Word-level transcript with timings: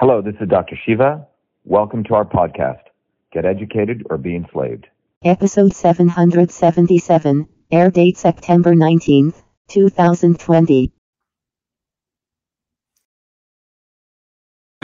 Hello, 0.00 0.22
this 0.22 0.36
is 0.40 0.48
Dr. 0.48 0.76
Shiva. 0.86 1.26
Welcome 1.64 2.04
to 2.04 2.14
our 2.14 2.24
podcast, 2.24 2.82
Get 3.32 3.44
Educated 3.44 4.06
or 4.08 4.16
Be 4.16 4.36
Enslaved. 4.36 4.86
Episode 5.24 5.74
777, 5.74 7.48
air 7.72 7.90
date 7.90 8.16
September 8.16 8.76
19th, 8.76 9.42
2020. 9.66 10.92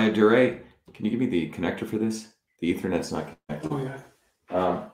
Hi, 0.00 0.10
Dure, 0.10 0.58
can 0.92 1.04
you 1.04 1.12
give 1.12 1.20
me 1.20 1.26
the 1.26 1.48
connector 1.50 1.86
for 1.86 1.98
this? 1.98 2.34
The 2.58 2.74
Ethernet's 2.74 3.12
not 3.12 3.28
connected. 3.46 3.70
Oh 3.70 3.78
yeah. 3.78 3.98
Um, 4.50 4.90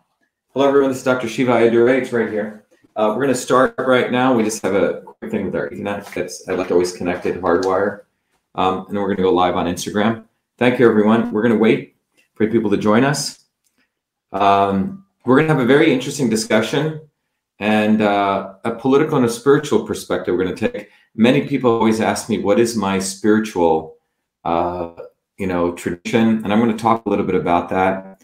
hello, 0.52 0.68
everyone. 0.68 0.91
This 0.91 0.98
is 0.98 1.05
Dr. 1.05 1.29
Shiva 1.29 1.52
Ayyadurai. 1.52 2.02
It's 2.02 2.12
right 2.12 2.29
here. 2.29 2.66
Uh, 2.95 3.14
we're 3.16 3.23
going 3.23 3.29
to 3.29 3.34
start 3.34 3.75
right 3.79 4.12
now. 4.12 4.34
We 4.34 4.43
just 4.43 4.62
have 4.64 4.75
a 4.75 5.00
quick 5.00 5.30
thing 5.30 5.46
with 5.46 5.57
our 5.57 5.71
Ethernet 5.71 6.12
that's 6.12 6.46
I 6.46 6.52
left 6.52 6.73
always 6.73 6.93
connected 6.93 7.41
hardwire, 7.41 8.02
um, 8.54 8.86
and 8.86 8.88
then 8.88 8.96
we're 8.96 9.08
going 9.08 9.16
to 9.18 9.22
go 9.22 9.32
live 9.32 9.56
on 9.56 9.66
Instagram. 9.66 10.24
Thank 10.58 10.78
you, 10.78 10.88
everyone. 10.88 11.30
We're 11.32 11.42
going 11.42 11.54
to 11.54 11.58
wait 11.58 11.96
for 12.34 12.46
people 12.46 12.70
to 12.70 12.77
join 12.77 13.04
us. 13.04 13.45
Um, 14.32 15.04
we're 15.24 15.36
going 15.36 15.48
to 15.48 15.54
have 15.54 15.62
a 15.62 15.66
very 15.66 15.92
interesting 15.92 16.30
discussion 16.30 17.00
and 17.58 18.00
uh, 18.00 18.55
a 18.64 18.74
political 18.74 19.16
and 19.16 19.27
a 19.27 19.30
spiritual 19.30 19.86
perspective. 19.86 20.34
We're 20.34 20.44
going 20.44 20.56
to 20.56 20.70
take. 20.70 20.91
Many 21.14 21.46
people 21.46 21.70
always 21.70 22.00
ask 22.00 22.28
me, 22.28 22.38
"What 22.38 22.58
is 22.58 22.77
my 22.77 22.98
spiritual?" 22.98 23.96
Uh, 24.44 24.92
you 25.36 25.46
know, 25.46 25.72
tradition, 25.72 26.42
and 26.44 26.52
I'm 26.52 26.60
going 26.60 26.74
to 26.74 26.82
talk 26.82 27.06
a 27.06 27.10
little 27.10 27.27
bit 27.27 27.34
about 27.34 27.69
that. 27.70 28.22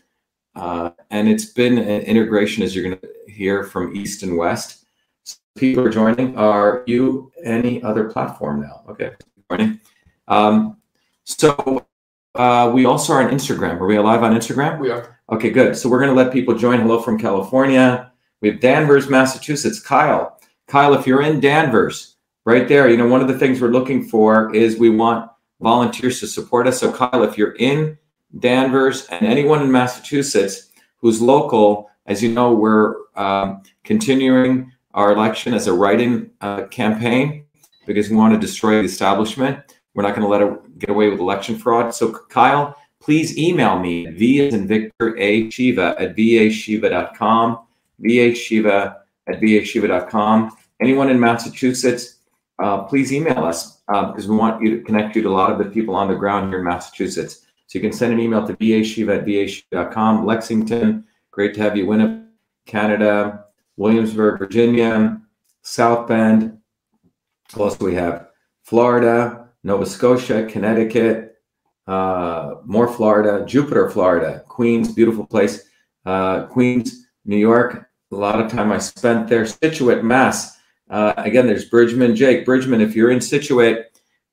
Uh, 0.55 0.91
and 1.11 1.29
it's 1.29 1.47
been 1.47 1.77
an 1.77 2.03
integration, 2.03 2.63
as 2.63 2.75
you're 2.75 2.85
going 2.85 2.99
to 2.99 3.31
hear 3.31 3.65
from 3.65 3.95
East 3.95 4.23
and 4.23 4.37
West. 4.37 4.85
So 5.25 5.37
people 5.57 5.85
are 5.85 5.91
joining. 5.91 6.37
Are 6.37 6.83
you 6.87 7.31
any 7.45 7.83
other 7.83 8.11
platform 8.11 8.63
now? 8.63 8.85
Okay, 8.89 9.13
joining. 9.51 9.81
Um, 10.29 10.77
so 11.25 11.87
uh, 12.35 12.71
we 12.73 12.85
also 12.85 13.13
are 13.15 13.23
on 13.23 13.31
Instagram. 13.31 13.81
Are 13.81 13.87
we 13.87 13.99
live 13.99 14.23
on 14.23 14.35
Instagram? 14.35 14.79
We 14.79 14.91
are. 14.91 15.19
Okay, 15.31 15.51
good. 15.51 15.77
So 15.77 15.89
we're 15.89 16.01
going 16.01 16.15
to 16.15 16.17
let 16.17 16.33
people 16.33 16.57
join. 16.57 16.81
Hello 16.81 17.01
from 17.01 17.19
California. 17.19 18.13
We 18.41 18.49
have 18.51 18.61
Danvers, 18.61 19.09
Massachusetts. 19.09 19.81
Kyle. 19.81 20.39
Kyle, 20.69 20.95
if 20.95 21.07
you're 21.07 21.23
in 21.23 21.41
Danvers, 21.41 22.17
right 22.45 22.69
there, 22.69 22.89
you 22.89 22.97
know, 22.97 23.09
one 23.09 23.21
of 23.21 23.29
the 23.29 23.39
things 23.39 23.61
we're 23.61 23.69
looking 23.69 24.05
for 24.05 24.55
is 24.55 24.79
we 24.79 24.91
want 24.91 25.31
volunteers 25.61 26.21
to 26.21 26.27
support 26.27 26.67
us. 26.67 26.81
So, 26.81 26.93
Kyle, 26.93 27.23
if 27.23 27.39
you're 27.39 27.57
in 27.57 27.99
Danvers 28.39 29.07
and 29.07 29.27
anyone 29.27 29.63
in 29.63 29.73
Massachusetts 29.73 30.71
who's 30.99 31.21
local, 31.21 31.91
as 32.07 32.23
you 32.23 32.33
know, 32.33 32.53
we're 32.53 32.95
um, 33.17 33.63
continuing 33.85 34.73
our 34.95 35.13
election 35.13 35.55
as 35.55 35.67
a 35.67 35.73
write-in 35.73 36.31
uh, 36.41 36.65
campaign 36.65 37.45
because 37.87 38.11
we 38.11 38.17
want 38.17 38.35
to 38.35 38.41
destroy 38.41 38.79
the 38.79 38.85
establishment. 38.85 39.76
We're 39.97 40.03
not 40.03 40.15
going 40.15 40.23
to 40.23 40.29
let 40.29 40.43
it 40.43 40.79
get 40.79 40.91
away 40.91 41.09
with 41.09 41.21
election 41.21 41.57
fraud. 41.57 41.95
So, 41.95 42.13
Kyle, 42.29 42.77
please 43.01 43.39
email 43.39 43.79
me 43.79 44.07
V 44.07 44.47
as 44.47 44.53
in 44.53 44.69
Victor 44.69 45.17
A 45.19 45.51
Shiva 45.51 45.97
at 45.99 46.15
vashiva.com, 46.15 47.59
vashiva 48.03 48.97
at 49.27 49.41
vashiva.com. 49.41 50.57
Anyone 50.83 51.09
in 51.09 51.19
Massachusetts, 51.19 52.19
uh, 52.59 52.83
please 52.83 53.11
email 53.11 53.43
us 53.43 53.81
uh, 53.89 54.05
because 54.05 54.29
we 54.29 54.37
want 54.37 54.63
you 54.63 54.77
to 54.77 54.85
connect 54.85 55.17
you 55.17 55.23
to 55.23 55.31
a 55.31 55.31
lot 55.31 55.51
of 55.51 55.57
the 55.57 55.65
people 55.65 55.95
on 55.95 56.09
the 56.09 56.15
ground 56.15 56.51
here 56.51 56.59
in 56.59 56.65
Massachusetts. 56.65 57.47
So 57.67 57.79
you 57.79 57.81
can 57.81 57.93
send 57.93 58.13
an 58.13 58.21
email 58.21 58.47
to 58.47 58.53
vashiva 58.55 59.19
at 59.19 59.25
vashiva.com. 59.25 60.27
Lexington, 60.27 61.07
great 61.31 61.55
to 61.55 61.63
have 61.63 61.75
you. 61.75 61.87
Winnipeg, 61.87 62.27
Canada, 62.67 63.47
Williamsburg, 63.79 64.39
Virginia, 64.39 65.23
South 65.63 66.07
Bend. 66.07 66.59
What 67.55 67.65
else 67.65 67.79
do 67.79 67.87
we 67.87 67.95
have? 67.95 68.29
Florida, 68.63 69.46
Nova 69.67 69.85
Scotia, 69.85 70.47
Connecticut, 70.47 71.39
uh, 71.89 72.55
more 72.65 72.87
Florida, 72.87 73.45
Jupiter, 73.45 73.91
Florida, 73.91 74.45
Queens, 74.47 74.93
beautiful 74.93 75.27
place. 75.27 75.69
Uh, 76.05 76.47
Queens, 76.47 77.09
New 77.25 77.37
York, 77.37 77.91
a 78.13 78.15
lot 78.15 78.41
of 78.41 78.49
time 78.49 78.71
I 78.71 78.79
spent 78.79 79.27
there. 79.27 79.45
Scituate, 79.45 80.05
Mass. 80.05 80.57
Uh, 80.89 81.15
again, 81.17 81.49
there's 81.49 81.65
Bridgman, 81.65 82.15
Jake. 82.15 82.45
Bridgman, 82.45 82.81
if 82.81 82.95
you're 82.95 83.11
in 83.11 83.21
Scituate, 83.21 83.87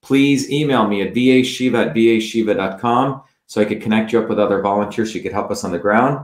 please 0.03 0.51
email 0.51 0.87
me 0.87 1.01
at 1.01 1.15
vashiva 1.15 1.87
at 1.87 1.95
vashiva.com 1.95 3.23
so 3.47 3.59
I 3.59 3.65
could 3.65 3.81
connect 3.81 4.11
you 4.11 4.19
up 4.19 4.29
with 4.29 4.37
other 4.37 4.61
volunteers 4.61 5.11
so 5.11 5.15
you 5.15 5.23
could 5.23 5.33
help 5.33 5.49
us 5.49 5.63
on 5.63 5.71
the 5.71 5.79
ground. 5.79 6.23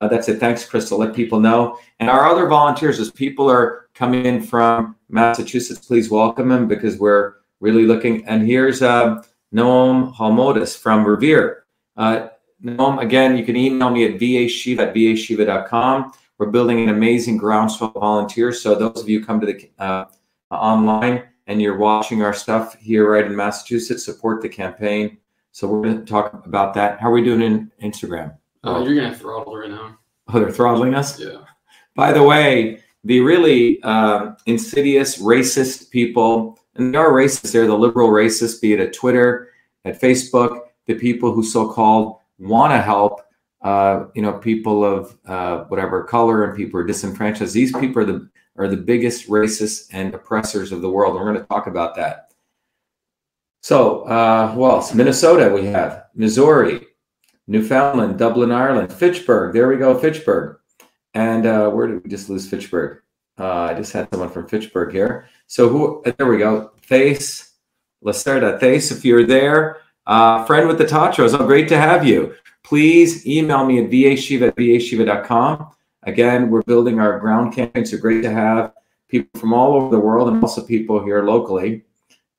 Uh, 0.00 0.08
that's 0.08 0.28
it. 0.28 0.40
Thanks, 0.40 0.64
Crystal. 0.64 0.98
Let 0.98 1.14
people 1.14 1.38
know. 1.38 1.78
And 2.00 2.10
our 2.10 2.26
other 2.26 2.48
volunteers, 2.48 2.98
as 2.98 3.12
people 3.12 3.48
are 3.48 3.88
coming 3.94 4.26
in 4.26 4.42
from 4.42 4.96
Massachusetts, 5.08 5.86
please 5.86 6.10
welcome 6.10 6.48
them 6.48 6.66
because 6.66 6.98
we're 6.98 7.34
really 7.60 7.84
looking. 7.86 8.26
And 8.26 8.46
here's 8.46 8.82
uh, 8.82 9.22
Noam 9.54 10.14
Halmodis 10.14 10.78
from 10.78 11.04
Revere. 11.04 11.64
Uh, 11.96 12.28
Noam, 12.62 13.00
again, 13.00 13.36
you 13.36 13.44
can 13.44 13.56
email 13.56 13.90
me 13.90 14.04
at 14.04 14.20
vashiva 14.20 14.88
at 14.88 14.94
vashiva.com. 14.94 16.12
We're 16.38 16.50
building 16.50 16.80
an 16.82 16.88
amazing 16.88 17.36
groundswell 17.36 17.92
of 17.94 18.00
volunteers. 18.00 18.62
So 18.62 18.74
those 18.74 19.02
of 19.02 19.08
you 19.08 19.24
come 19.24 19.40
to 19.40 19.46
the 19.46 19.70
uh, 19.78 20.04
online 20.50 21.24
and 21.46 21.60
you're 21.60 21.78
watching 21.78 22.22
our 22.22 22.34
stuff 22.34 22.76
here 22.78 23.10
right 23.10 23.24
in 23.24 23.34
Massachusetts, 23.34 24.04
support 24.04 24.42
the 24.42 24.48
campaign. 24.48 25.18
So 25.52 25.66
we're 25.66 25.82
going 25.82 25.98
to 25.98 26.04
talk 26.04 26.46
about 26.46 26.74
that. 26.74 27.00
How 27.00 27.08
are 27.08 27.12
we 27.12 27.24
doing 27.24 27.42
in 27.42 27.72
Instagram? 27.82 28.36
Uh, 28.64 28.82
you're 28.84 28.94
gonna 28.96 29.14
throttle 29.14 29.56
right 29.56 29.70
now. 29.70 29.96
Oh, 30.28 30.40
they're 30.40 30.50
throttling 30.50 30.94
us? 30.94 31.18
Yeah. 31.18 31.44
By 31.94 32.12
the 32.12 32.22
way, 32.22 32.82
the 33.04 33.20
really 33.20 33.82
um, 33.82 34.36
insidious, 34.46 35.22
racist 35.22 35.90
people, 35.90 36.57
and 36.78 36.94
they 36.94 36.98
are 36.98 37.10
racist, 37.10 37.52
they're 37.52 37.66
the 37.66 37.76
liberal 37.76 38.08
racists, 38.08 38.60
be 38.60 38.72
it 38.72 38.80
at 38.80 38.92
Twitter, 38.92 39.50
at 39.84 40.00
Facebook, 40.00 40.60
the 40.86 40.94
people 40.94 41.32
who 41.32 41.42
so 41.42 41.70
called 41.70 42.16
want 42.38 42.72
to 42.72 42.80
help, 42.80 43.20
uh, 43.62 44.06
you 44.14 44.22
know, 44.22 44.32
people 44.32 44.84
of 44.84 45.18
uh, 45.26 45.64
whatever 45.64 46.04
color 46.04 46.44
and 46.44 46.56
people 46.56 46.78
are 46.80 46.84
disenfranchised. 46.84 47.52
These 47.52 47.72
people 47.76 48.02
are 48.02 48.06
the, 48.06 48.28
are 48.56 48.68
the 48.68 48.76
biggest 48.76 49.28
racists 49.28 49.88
and 49.92 50.14
oppressors 50.14 50.72
of 50.72 50.80
the 50.80 50.90
world. 50.90 51.16
And 51.16 51.24
we're 51.24 51.32
going 51.32 51.42
to 51.44 51.48
talk 51.48 51.66
about 51.66 51.96
that. 51.96 52.32
So, 53.60 54.02
uh, 54.02 54.52
who 54.52 54.64
else? 54.64 54.94
Minnesota, 54.94 55.52
we 55.52 55.66
have 55.66 56.04
Missouri, 56.14 56.86
Newfoundland, 57.48 58.18
Dublin, 58.18 58.52
Ireland, 58.52 58.92
Fitchburg. 58.92 59.52
There 59.52 59.68
we 59.68 59.76
go, 59.76 59.98
Fitchburg. 59.98 60.58
And 61.14 61.44
uh, 61.44 61.70
where 61.70 61.88
did 61.88 62.04
we 62.04 62.08
just 62.08 62.28
lose 62.28 62.48
Fitchburg? 62.48 63.02
Uh, 63.38 63.62
I 63.70 63.74
just 63.74 63.92
had 63.92 64.08
someone 64.10 64.30
from 64.30 64.48
Fitchburg 64.48 64.92
here. 64.92 65.28
So 65.46 65.68
who? 65.68 66.02
There 66.16 66.26
we 66.26 66.38
go. 66.38 66.72
Thace, 66.86 67.52
Lacerda. 68.04 68.58
Thace, 68.58 68.90
if 68.90 69.04
you're 69.04 69.24
there, 69.24 69.78
uh, 70.06 70.44
friend 70.44 70.66
with 70.66 70.78
the 70.78 70.84
Tatros. 70.84 71.38
Oh, 71.38 71.46
great 71.46 71.68
to 71.68 71.78
have 71.78 72.06
you. 72.06 72.34
Please 72.64 73.26
email 73.26 73.64
me 73.64 73.82
at 73.82 73.90
vashiva 73.90 74.48
at 74.48 74.56
vashiva.com. 74.56 75.70
Again, 76.02 76.50
we're 76.50 76.62
building 76.62 77.00
our 77.00 77.18
ground 77.18 77.54
campaign, 77.54 77.84
so 77.86 77.96
great 77.96 78.22
to 78.22 78.30
have 78.30 78.72
people 79.08 79.40
from 79.40 79.52
all 79.52 79.74
over 79.74 79.90
the 79.90 80.00
world 80.00 80.28
and 80.28 80.42
also 80.42 80.64
people 80.64 81.02
here 81.02 81.22
locally 81.22 81.82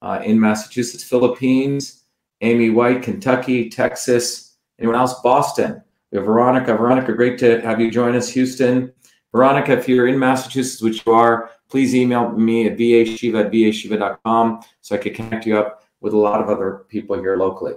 uh, 0.01 0.21
in 0.23 0.39
Massachusetts, 0.39 1.03
Philippines, 1.03 2.03
Amy 2.41 2.69
White, 2.69 3.03
Kentucky, 3.03 3.69
Texas. 3.69 4.55
Anyone 4.77 4.95
else? 4.95 5.19
Boston. 5.21 5.81
We 6.11 6.17
have 6.17 6.25
Veronica. 6.25 6.75
Veronica, 6.75 7.13
great 7.13 7.37
to 7.39 7.59
have 7.61 7.79
you 7.79 7.91
join 7.91 8.15
us. 8.15 8.29
Houston. 8.29 8.93
Veronica, 9.31 9.77
if 9.77 9.87
you're 9.87 10.07
in 10.07 10.17
Massachusetts, 10.17 10.81
which 10.81 11.05
you 11.05 11.13
are, 11.13 11.51
please 11.69 11.95
email 11.95 12.31
me 12.31 12.67
at 12.67 12.77
vashiva 12.77 13.45
at 13.45 13.51
vashiva.com 13.51 14.61
so 14.81 14.95
I 14.95 14.97
can 14.97 15.13
connect 15.13 15.45
you 15.45 15.57
up 15.57 15.83
with 16.01 16.13
a 16.13 16.17
lot 16.17 16.41
of 16.41 16.49
other 16.49 16.85
people 16.87 17.17
here 17.19 17.37
locally. 17.37 17.73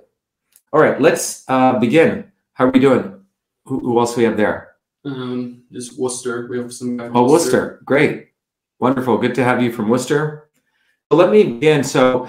All 0.72 0.80
right, 0.80 1.00
let's 1.00 1.44
uh, 1.48 1.78
begin. 1.78 2.32
How 2.54 2.66
are 2.66 2.70
we 2.70 2.80
doing? 2.80 3.20
Who, 3.64 3.80
who 3.80 3.98
else 3.98 4.16
we 4.16 4.24
have 4.24 4.36
there? 4.36 4.76
Um, 5.04 5.64
just 5.70 5.98
Worcester. 5.98 6.46
We 6.48 6.58
have 6.58 6.72
some. 6.72 7.00
Oh, 7.14 7.30
Worcester. 7.30 7.82
Great. 7.84 8.28
Wonderful. 8.78 9.18
Good 9.18 9.34
to 9.34 9.44
have 9.44 9.62
you 9.62 9.72
from 9.72 9.88
Worcester. 9.88 10.48
So 11.10 11.18
let 11.18 11.30
me 11.30 11.44
begin. 11.44 11.84
So 11.84 12.28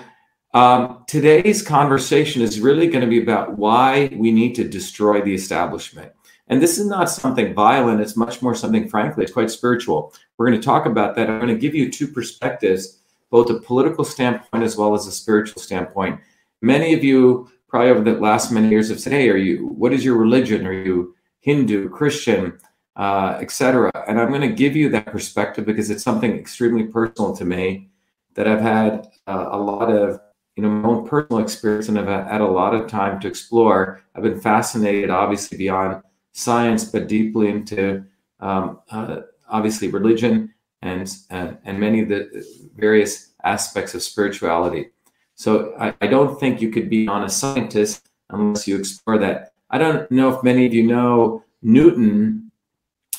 um, 0.53 1.03
today's 1.07 1.61
conversation 1.61 2.41
is 2.41 2.59
really 2.59 2.87
going 2.87 3.01
to 3.01 3.07
be 3.07 3.21
about 3.21 3.57
why 3.57 4.09
we 4.13 4.31
need 4.31 4.55
to 4.55 4.67
destroy 4.67 5.21
the 5.21 5.33
establishment. 5.33 6.11
And 6.47 6.61
this 6.61 6.77
is 6.77 6.87
not 6.87 7.09
something 7.09 7.53
violent. 7.53 8.01
It's 8.01 8.17
much 8.17 8.41
more 8.41 8.53
something, 8.53 8.89
frankly, 8.89 9.23
it's 9.23 9.33
quite 9.33 9.49
spiritual. 9.49 10.13
We're 10.37 10.47
going 10.47 10.59
to 10.59 10.65
talk 10.65 10.85
about 10.85 11.15
that. 11.15 11.29
I'm 11.29 11.39
going 11.39 11.53
to 11.53 11.59
give 11.59 11.75
you 11.75 11.89
two 11.89 12.07
perspectives, 12.07 12.99
both 13.29 13.49
a 13.49 13.59
political 13.59 14.03
standpoint 14.03 14.63
as 14.63 14.75
well 14.75 14.93
as 14.93 15.07
a 15.07 15.11
spiritual 15.11 15.61
standpoint. 15.61 16.19
Many 16.61 16.93
of 16.93 17.03
you, 17.03 17.49
probably 17.67 17.91
over 17.91 18.01
the 18.01 18.19
last 18.19 18.51
many 18.51 18.69
years, 18.69 18.89
have 18.89 18.99
said, 18.99 19.13
"Hey, 19.13 19.29
are 19.29 19.37
you? 19.37 19.67
What 19.67 19.93
is 19.93 20.03
your 20.03 20.17
religion? 20.17 20.67
Are 20.67 20.73
you 20.73 21.15
Hindu, 21.39 21.89
Christian, 21.89 22.59
uh, 22.95 23.37
etc.?" 23.39 23.91
And 24.07 24.19
I'm 24.19 24.29
going 24.29 24.41
to 24.41 24.49
give 24.49 24.75
you 24.75 24.89
that 24.89 25.07
perspective 25.07 25.65
because 25.65 25.89
it's 25.89 26.03
something 26.03 26.37
extremely 26.37 26.85
personal 26.85 27.35
to 27.37 27.45
me 27.45 27.89
that 28.35 28.47
I've 28.47 28.61
had 28.61 29.07
uh, 29.27 29.49
a 29.51 29.57
lot 29.57 29.89
of 29.89 30.19
you 30.55 30.63
know 30.63 30.69
my 30.69 30.89
own 30.89 31.07
personal 31.07 31.41
experience 31.41 31.89
and 31.89 31.97
I've 31.97 32.07
had 32.07 32.41
a 32.41 32.45
lot 32.45 32.75
of 32.75 32.87
time 32.87 33.19
to 33.21 33.27
explore. 33.27 34.03
I've 34.15 34.23
been 34.23 34.39
fascinated, 34.39 35.09
obviously 35.09 35.57
beyond 35.57 36.03
science, 36.33 36.83
but 36.85 37.07
deeply 37.07 37.49
into 37.49 38.03
um, 38.39 38.79
uh, 38.91 39.21
obviously 39.49 39.87
religion 39.87 40.53
and, 40.81 41.09
and 41.29 41.57
and 41.63 41.79
many 41.79 42.01
of 42.01 42.09
the 42.09 42.45
various 42.75 43.33
aspects 43.43 43.93
of 43.95 44.03
spirituality. 44.03 44.89
So 45.35 45.73
I, 45.79 45.93
I 46.01 46.07
don't 46.07 46.39
think 46.39 46.61
you 46.61 46.69
could 46.69 46.89
be 46.89 47.07
on 47.07 47.23
a 47.23 47.29
scientist 47.29 48.09
unless 48.29 48.67
you 48.67 48.77
explore 48.77 49.17
that. 49.19 49.53
I 49.69 49.77
don't 49.77 50.09
know 50.11 50.33
if 50.33 50.43
many 50.43 50.65
of 50.65 50.73
you 50.73 50.83
know 50.83 51.43
Newton, 51.61 52.51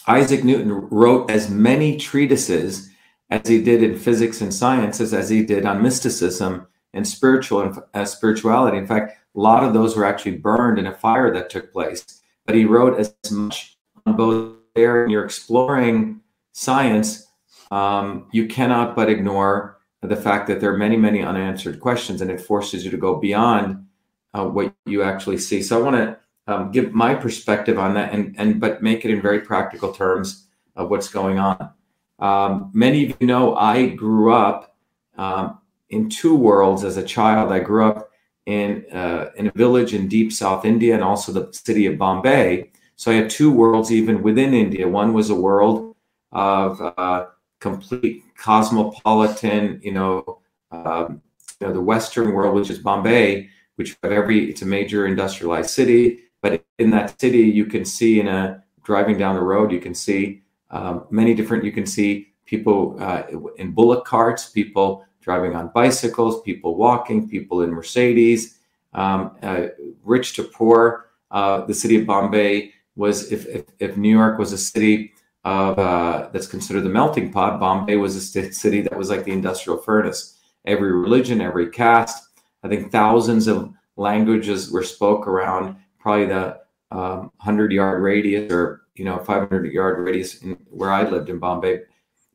Isaac 0.06 0.44
Newton 0.44 0.72
wrote 0.72 1.30
as 1.30 1.50
many 1.50 1.96
treatises 1.96 2.90
as 3.30 3.48
he 3.48 3.62
did 3.62 3.82
in 3.82 3.98
physics 3.98 4.40
and 4.40 4.52
sciences 4.52 5.14
as 5.14 5.28
he 5.28 5.44
did 5.44 5.64
on 5.66 5.82
mysticism 5.82 6.66
and 6.92 7.06
spiritual 7.06 7.62
and 7.62 7.78
uh, 7.94 8.04
spirituality. 8.04 8.76
In 8.76 8.86
fact, 8.86 9.18
a 9.34 9.40
lot 9.40 9.64
of 9.64 9.72
those 9.72 9.96
were 9.96 10.04
actually 10.04 10.36
burned 10.36 10.78
in 10.78 10.86
a 10.86 10.94
fire 10.94 11.32
that 11.34 11.50
took 11.50 11.72
place. 11.72 12.22
But 12.46 12.54
he 12.54 12.64
wrote 12.64 12.98
as 12.98 13.14
much 13.30 13.78
on 14.06 14.16
both 14.16 14.56
there. 14.74 15.02
When 15.02 15.10
you're 15.10 15.24
exploring 15.24 16.20
science, 16.52 17.26
um, 17.70 18.28
you 18.32 18.46
cannot 18.46 18.94
but 18.94 19.08
ignore 19.08 19.78
the 20.02 20.16
fact 20.16 20.46
that 20.48 20.60
there 20.60 20.72
are 20.72 20.76
many, 20.76 20.96
many 20.96 21.22
unanswered 21.22 21.80
questions, 21.80 22.20
and 22.20 22.30
it 22.30 22.40
forces 22.40 22.84
you 22.84 22.90
to 22.90 22.96
go 22.96 23.16
beyond 23.16 23.86
uh, 24.34 24.44
what 24.44 24.74
you 24.84 25.02
actually 25.02 25.38
see. 25.38 25.62
So 25.62 25.78
I 25.78 25.82
want 25.82 25.96
to 25.96 26.18
um, 26.46 26.70
give 26.70 26.92
my 26.92 27.14
perspective 27.14 27.78
on 27.78 27.94
that, 27.94 28.12
and 28.12 28.34
and 28.38 28.60
but 28.60 28.82
make 28.82 29.04
it 29.04 29.10
in 29.10 29.22
very 29.22 29.40
practical 29.40 29.92
terms 29.92 30.46
of 30.76 30.90
what's 30.90 31.08
going 31.08 31.38
on. 31.38 31.70
Um, 32.18 32.70
many 32.74 33.10
of 33.10 33.16
you 33.20 33.26
know 33.26 33.56
I 33.56 33.88
grew 33.88 34.32
up 34.34 34.76
um, 35.16 35.58
in 35.88 36.10
two 36.10 36.36
worlds 36.36 36.84
as 36.84 36.96
a 36.96 37.02
child. 37.02 37.52
I 37.52 37.60
grew 37.60 37.86
up 37.86 38.10
in 38.46 38.84
uh, 38.92 39.30
in 39.36 39.46
a 39.46 39.52
village 39.52 39.94
in 39.94 40.08
deep 40.08 40.32
South 40.32 40.64
India 40.64 40.94
and 40.94 41.02
also 41.02 41.32
the 41.32 41.52
city 41.52 41.86
of 41.86 41.98
Bombay. 41.98 42.70
So 42.96 43.10
I 43.10 43.14
had 43.14 43.30
two 43.30 43.50
worlds 43.50 43.90
even 43.90 44.22
within 44.22 44.54
India. 44.54 44.88
One 44.88 45.12
was 45.12 45.30
a 45.30 45.34
world 45.34 45.96
of 46.32 46.80
uh, 46.80 47.26
complete 47.60 48.22
cosmopolitan, 48.36 49.80
you 49.82 49.92
know, 49.92 50.40
um, 50.70 51.22
you 51.60 51.66
know, 51.66 51.72
the 51.72 51.80
Western 51.80 52.32
world, 52.32 52.54
which 52.54 52.70
is 52.70 52.78
Bombay, 52.78 53.48
which 53.76 53.96
every 54.02 54.50
it's 54.50 54.62
a 54.62 54.66
major 54.66 55.06
industrialized 55.06 55.70
city. 55.70 56.20
But 56.42 56.62
in 56.78 56.90
that 56.90 57.18
city, 57.20 57.38
you 57.38 57.64
can 57.64 57.84
see 57.84 58.20
in 58.20 58.28
a 58.28 58.62
driving 58.84 59.16
down 59.16 59.34
the 59.34 59.40
road, 59.40 59.72
you 59.72 59.80
can 59.80 59.94
see 59.94 60.42
um, 60.70 61.06
many 61.10 61.34
different. 61.34 61.64
You 61.64 61.72
can 61.72 61.86
see 61.86 62.34
people 62.44 62.96
uh, 63.00 63.22
in 63.56 63.72
bullock 63.72 64.04
carts, 64.04 64.50
people 64.50 65.06
driving 65.24 65.56
on 65.56 65.70
bicycles, 65.74 66.42
people 66.42 66.76
walking, 66.76 67.26
people 67.26 67.62
in 67.62 67.70
Mercedes, 67.70 68.58
um, 68.92 69.36
uh, 69.42 69.68
rich 70.04 70.34
to 70.34 70.44
poor. 70.44 71.06
Uh, 71.30 71.64
the 71.64 71.74
city 71.74 71.98
of 71.98 72.06
Bombay 72.06 72.72
was, 72.94 73.32
if, 73.32 73.46
if, 73.46 73.64
if, 73.78 73.96
New 73.96 74.10
York 74.10 74.38
was 74.38 74.52
a 74.52 74.58
city 74.58 75.12
of 75.44 75.78
uh, 75.78 76.28
that's 76.32 76.46
considered 76.46 76.82
the 76.82 76.90
melting 76.90 77.32
pot, 77.32 77.58
Bombay 77.58 77.96
was 77.96 78.14
a 78.14 78.52
city 78.52 78.82
that 78.82 78.96
was 78.96 79.08
like 79.10 79.24
the 79.24 79.32
industrial 79.32 79.78
furnace. 79.78 80.38
Every 80.66 80.92
religion, 80.92 81.40
every 81.40 81.70
caste, 81.70 82.28
I 82.62 82.68
think 82.68 82.92
thousands 82.92 83.46
of 83.46 83.72
languages 83.96 84.70
were 84.70 84.82
spoke 84.82 85.26
around 85.26 85.76
probably 85.98 86.26
the 86.26 86.60
um, 86.90 87.32
100 87.38 87.72
yard 87.72 88.02
radius 88.02 88.52
or 88.52 88.82
you 88.94 89.04
know 89.04 89.18
500 89.18 89.72
yard 89.72 89.98
radius 89.98 90.42
in, 90.42 90.52
where 90.70 90.92
I 90.92 91.08
lived 91.08 91.30
in 91.30 91.38
Bombay. 91.38 91.80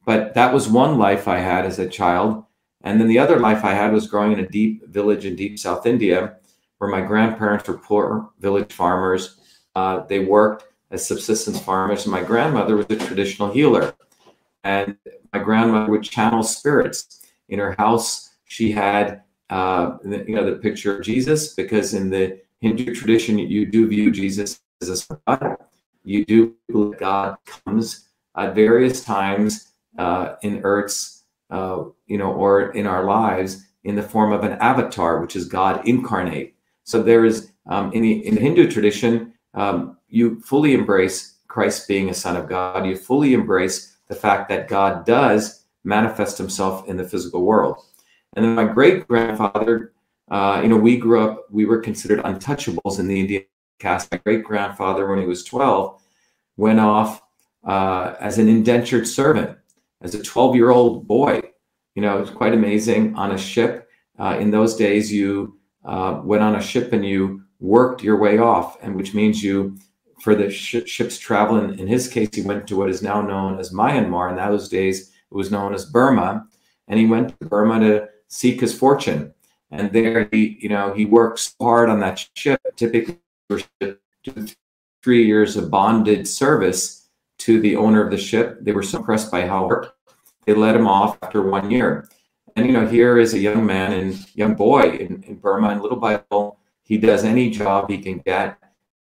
But 0.06 0.34
that 0.34 0.54
was 0.54 0.68
one 0.68 0.98
life 0.98 1.28
I 1.28 1.38
had 1.38 1.66
as 1.66 1.80
a 1.80 1.88
child 1.88 2.46
and 2.84 3.00
then 3.00 3.08
the 3.08 3.20
other 3.20 3.40
life 3.40 3.66
I 3.66 3.74
had 3.74 3.92
was 3.92 4.08
growing 4.08 4.32
in 4.32 4.40
a 4.40 4.48
deep 4.48 4.88
village 4.88 5.26
in 5.26 5.36
deep 5.36 5.60
South 5.60 5.86
India, 5.86 6.38
where 6.78 6.90
my 6.90 7.02
grandparents 7.02 7.68
were 7.68 7.78
poor 7.78 8.30
village 8.40 8.72
farmers. 8.72 9.38
Uh, 9.76 10.06
they 10.06 10.20
worked 10.20 10.66
as 10.92 11.06
subsistence 11.06 11.60
farmers. 11.60 12.06
And 12.06 12.12
my 12.12 12.24
grandmother 12.24 12.78
was 12.78 12.86
a 12.90 12.96
traditional 12.96 13.52
healer. 13.52 13.94
And 14.64 14.98
my 15.34 15.40
grandmother 15.40 15.92
would 15.92 16.04
channel 16.04 16.42
spirits. 16.44 17.28
In 17.50 17.60
her 17.60 17.76
house, 17.78 18.36
she 18.46 18.72
had, 18.72 19.24
uh, 19.50 19.98
you 20.04 20.36
know, 20.36 20.50
the 20.50 20.58
picture 20.58 20.98
of 20.98 21.04
Jesus, 21.04 21.54
because 21.54 21.94
in 21.94 22.10
the 22.10 22.40
Hindu 22.62 22.94
tradition, 22.94 23.38
you 23.40 23.66
do 23.66 23.88
view 23.88 24.12
Jesus 24.12 24.62
as 24.82 25.08
a 25.10 25.20
God. 25.28 25.58
You 26.04 26.26
do 26.26 26.56
believe 26.68 26.98
God 26.98 27.38
comes 27.46 28.10
at 28.38 28.56
various 28.56 29.04
times 29.04 29.74
uh, 29.98 30.36
in 30.44 30.62
Earth's 30.64 31.19
uh, 31.50 31.84
you 32.08 32.18
know, 32.18 32.32
or 32.34 32.72
in 32.72 32.86
our 32.86 33.04
lives 33.04 33.66
in 33.84 33.96
the 33.96 34.04
form 34.04 34.32
of 34.32 34.44
an 34.44 34.54
avatar, 34.54 35.22
which 35.22 35.36
is 35.36 35.48
God 35.48 35.88
incarnate. 35.88 36.56
So 36.84 37.02
there 37.02 37.26
is 37.26 37.52
um, 37.68 37.92
in 37.94 38.02
the 38.02 38.26
in 38.26 38.36
the 38.36 38.42
Hindu 38.42 38.70
tradition, 38.70 39.34
um, 39.54 39.98
you 40.08 40.40
fully 40.42 40.74
embrace 40.74 41.38
Christ 41.48 41.88
being 41.88 42.10
a 42.10 42.14
son 42.14 42.36
of 42.36 42.48
God. 42.48 42.86
You 42.86 42.96
fully 42.96 43.34
embrace 43.34 43.98
the 44.08 44.16
fact 44.16 44.50
that 44.50 44.68
God 44.68 45.06
does 45.06 45.66
manifest 45.84 46.38
Himself 46.38 46.88
in 46.88 46.98
the 46.98 47.04
physical 47.04 47.44
world. 47.44 47.78
And 48.36 48.46
then 48.46 48.56
my 48.56 48.66
great 48.66 49.08
grandfather, 49.08 49.94
uh, 50.30 50.60
you 50.62 50.70
know, 50.70 50.78
we 50.78 50.98
grew 50.98 51.22
up, 51.22 51.46
we 51.50 51.66
were 51.66 51.80
considered 51.80 52.20
untouchables 52.24 53.00
in 53.00 53.08
the 53.08 53.20
Indian 53.20 53.44
caste. 53.80 54.12
My 54.12 54.20
great 54.20 54.44
grandfather, 54.44 55.08
when 55.08 55.20
he 55.20 55.26
was 55.26 55.44
12, 55.44 56.02
went 56.58 56.80
off 56.80 57.24
uh, 57.64 58.16
as 58.20 58.38
an 58.38 58.48
indentured 58.48 59.08
servant 59.08 59.58
as 60.02 60.16
a 60.16 60.24
12 60.24 60.56
year 60.56 60.70
old 60.70 61.08
boy. 61.08 61.42
You 61.96 62.02
know, 62.02 62.20
it's 62.20 62.32
quite 62.32 62.54
amazing 62.54 63.16
on 63.16 63.32
a 63.32 63.38
ship. 63.38 63.88
Uh, 64.18 64.38
in 64.40 64.52
those 64.52 64.76
days, 64.76 65.12
you 65.12 65.58
uh, 65.86 66.22
went 66.24 66.44
on 66.44 66.56
a 66.56 66.62
ship 66.62 66.94
and 66.94 67.06
you 67.06 67.42
worked 67.60 68.04
your 68.04 68.18
way 68.18 68.38
off, 68.38 68.78
and 68.82 68.96
which 68.96 69.14
means 69.14 69.44
you, 69.44 69.78
for 70.22 70.36
the 70.36 70.50
sh- 70.50 70.86
ship's 70.86 71.18
travel, 71.18 71.58
in, 71.58 71.78
in 71.80 71.88
his 71.88 72.08
case, 72.08 72.30
he 72.34 72.42
went 72.42 72.68
to 72.68 72.76
what 72.76 72.90
is 72.90 73.02
now 73.02 73.22
known 73.22 73.60
as 73.60 73.74
Myanmar. 73.74 74.30
In 74.30 74.38
those 74.38 74.70
days, 74.70 75.10
it 75.10 75.36
was 75.36 75.52
known 75.52 75.74
as 75.74 75.86
Burma, 75.86 76.46
and 76.88 77.00
he 77.00 77.06
went 77.06 77.40
to 77.40 77.48
Burma 77.48 77.80
to 77.80 78.08
seek 78.28 78.62
his 78.62 78.78
fortune. 78.78 79.34
And 79.72 79.92
there, 79.92 80.28
he, 80.32 80.58
you 80.62 80.70
know, 80.70 80.94
he 80.94 81.06
works 81.06 81.56
hard 81.60 81.90
on 81.90 82.00
that 82.00 82.26
ship. 82.36 82.60
Typically, 82.76 83.20
three 85.04 85.26
years 85.26 85.56
of 85.56 85.70
bonded 85.70 86.28
service 86.28 87.09
to 87.40 87.60
the 87.60 87.76
owner 87.76 88.04
of 88.04 88.12
the 88.12 88.18
ship. 88.18 88.60
They 88.62 88.72
were 88.72 88.84
so 88.84 89.00
impressed 89.00 89.32
by 89.32 89.48
how 89.48 89.92
they 90.46 90.54
let 90.54 90.76
him 90.76 90.88
off 90.88 91.18
after 91.22 91.42
one 91.42 91.72
year. 91.72 92.10
And 92.56 92.66
you 92.66 92.74
know, 92.74 92.88
here 92.88 93.18
is 93.18 93.34
a 93.34 93.40
young 93.40 93.66
man 93.66 93.94
and 93.94 94.36
young 94.36 94.56
boy 94.56 94.82
in, 94.82 95.24
in 95.24 95.36
Burma, 95.36 95.70
and 95.70 95.82
little 95.82 96.00
by 96.00 96.22
little, 96.32 96.60
he 96.84 96.98
does 96.98 97.24
any 97.24 97.50
job 97.50 97.90
he 97.90 98.00
can 98.00 98.20
get. 98.20 98.58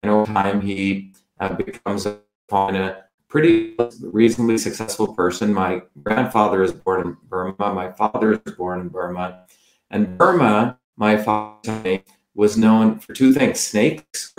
And 0.02 0.10
over 0.10 0.32
time, 0.32 0.60
he 0.60 1.12
uh, 1.38 1.54
becomes 1.54 2.06
a, 2.06 2.18
a 2.50 3.04
pretty 3.28 3.76
reasonably 4.00 4.58
successful 4.58 5.14
person. 5.14 5.52
My 5.52 5.82
grandfather 6.02 6.62
is 6.62 6.72
born 6.72 7.00
in 7.02 7.16
Burma. 7.28 7.72
My 7.72 7.92
father 7.92 8.32
is 8.32 8.54
born 8.54 8.80
in 8.80 8.88
Burma. 8.88 9.44
And 9.90 10.18
Burma, 10.18 10.78
my 10.96 11.16
father 11.16 12.02
was 12.34 12.56
known 12.56 12.98
for 12.98 13.12
two 13.12 13.32
things: 13.32 13.60
snakes, 13.60 14.34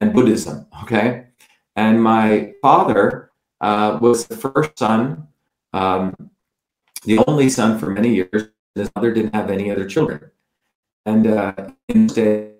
and 0.00 0.12
Buddhism. 0.12 0.66
Okay, 0.82 1.26
and 1.76 2.02
my 2.02 2.54
father 2.62 3.30
uh, 3.60 3.98
was 4.00 4.26
the 4.26 4.36
first 4.36 4.78
son, 4.78 5.28
um, 5.72 6.30
the 7.04 7.18
only 7.26 7.48
son 7.48 7.78
for 7.78 7.90
many 7.90 8.14
years. 8.14 8.50
His 8.74 8.90
mother 8.96 9.12
didn't 9.12 9.34
have 9.34 9.50
any 9.50 9.70
other 9.70 9.86
children. 9.86 10.30
And 11.06 11.26
uh, 11.26 11.70
instead, 11.88 12.54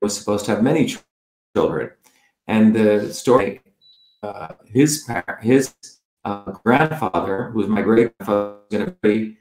was 0.00 0.18
supposed 0.18 0.44
to 0.46 0.50
have 0.50 0.62
many 0.62 0.96
children. 1.56 1.90
And 2.46 2.74
the 2.74 3.14
story, 3.14 3.60
uh, 4.22 4.48
his 4.66 5.08
his 5.40 5.74
uh, 6.24 6.50
grandfather, 6.64 7.50
who 7.50 7.60
was 7.60 7.68
my 7.68 7.82
great 7.82 8.16
grandfather, 8.18 8.58
was 8.58 8.78
going 8.78 8.86
to 8.86 8.96
be 9.00 9.38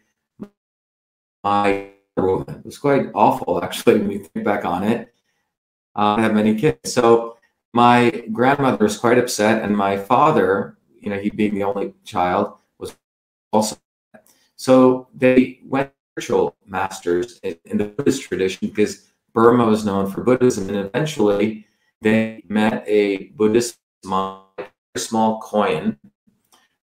my 1.43 1.89
woman. 2.15 2.59
It 2.59 2.65
was 2.65 2.77
quite 2.77 3.07
awful, 3.13 3.63
actually, 3.63 3.99
when 3.99 4.11
you 4.11 4.19
think 4.19 4.45
back 4.45 4.63
on 4.65 4.83
it. 4.83 5.13
Uh, 5.95 6.17
have 6.17 6.33
many 6.33 6.55
kids. 6.55 6.93
So 6.93 7.37
my 7.73 8.25
grandmother 8.31 8.83
was 8.83 8.97
quite 8.97 9.17
upset, 9.17 9.63
and 9.63 9.75
my 9.75 9.97
father, 9.97 10.77
you 10.99 11.09
know, 11.09 11.19
he 11.19 11.29
being 11.29 11.55
the 11.55 11.63
only 11.63 11.93
child, 12.03 12.57
was 12.77 12.95
also. 13.51 13.77
So 14.55 15.07
they 15.13 15.59
went 15.65 15.91
spiritual 16.11 16.55
masters 16.65 17.39
in, 17.43 17.57
in 17.65 17.77
the 17.77 17.85
Buddhist 17.85 18.23
tradition 18.23 18.67
because 18.67 19.11
Burma 19.33 19.65
was 19.65 19.85
known 19.85 20.11
for 20.11 20.23
Buddhism, 20.23 20.69
and 20.69 20.77
eventually 20.77 21.67
they 22.01 22.43
met 22.47 22.83
a 22.87 23.27
Buddhist 23.35 23.77
monk, 24.03 24.43
a 24.95 24.99
small 24.99 25.39
coin, 25.39 25.97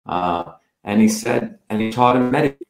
uh, 0.07 0.53
and 0.85 1.01
he 1.01 1.09
said, 1.09 1.59
and 1.69 1.81
he 1.81 1.91
taught 1.91 2.17
him 2.17 2.31
meditate. 2.31 2.63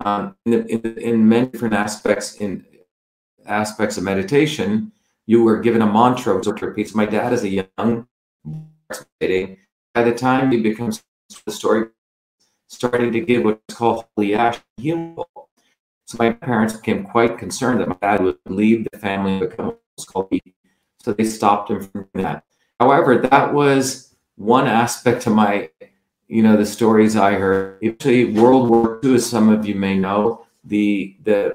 Um, 0.00 0.36
in, 0.44 0.68
in, 0.68 0.98
in 0.98 1.28
many 1.28 1.46
different 1.46 1.74
aspects 1.74 2.34
in 2.34 2.66
aspects 3.46 3.96
of 3.96 4.04
meditation, 4.04 4.92
you 5.26 5.42
were 5.42 5.60
given 5.60 5.82
a 5.82 5.86
mantra 5.86 6.40
to 6.42 6.52
repeat. 6.52 6.90
So 6.90 6.96
my 6.96 7.06
dad 7.06 7.32
is 7.32 7.44
a 7.44 7.48
young 7.48 8.06
by 9.94 10.02
the 10.02 10.14
time 10.14 10.50
he 10.52 10.60
becomes 10.60 11.02
the 11.46 11.52
story 11.52 11.88
starting 12.68 13.12
to 13.12 13.20
give 13.20 13.44
what's 13.44 13.74
called 13.74 14.04
holy 14.16 14.34
ash 14.34 14.60
healing 14.76 15.16
so 16.06 16.18
my 16.18 16.30
parents 16.30 16.74
became 16.74 17.04
quite 17.04 17.38
concerned 17.38 17.80
that 17.80 17.88
my 17.88 17.96
dad 18.02 18.22
would 18.22 18.38
leave 18.46 18.86
the 18.92 18.98
family 18.98 19.32
and 19.32 19.48
become 19.48 19.76
what's 19.96 20.42
so 21.00 21.12
they 21.12 21.24
stopped 21.24 21.70
him 21.70 21.82
from 21.82 22.08
that. 22.14 22.44
However 22.80 23.18
that 23.18 23.52
was 23.54 24.14
one 24.36 24.66
aspect 24.66 25.26
of 25.26 25.34
my 25.34 25.70
you 26.28 26.42
know 26.42 26.56
the 26.56 26.66
stories 26.66 27.16
i 27.16 27.32
heard. 27.34 27.78
Actually 27.84 28.32
world 28.32 28.68
war 28.68 29.00
ii 29.04 29.14
as 29.14 29.26
some 29.26 29.48
of 29.48 29.66
you 29.66 29.74
may 29.74 29.96
know 29.96 30.46
the 30.64 31.16
the 31.22 31.54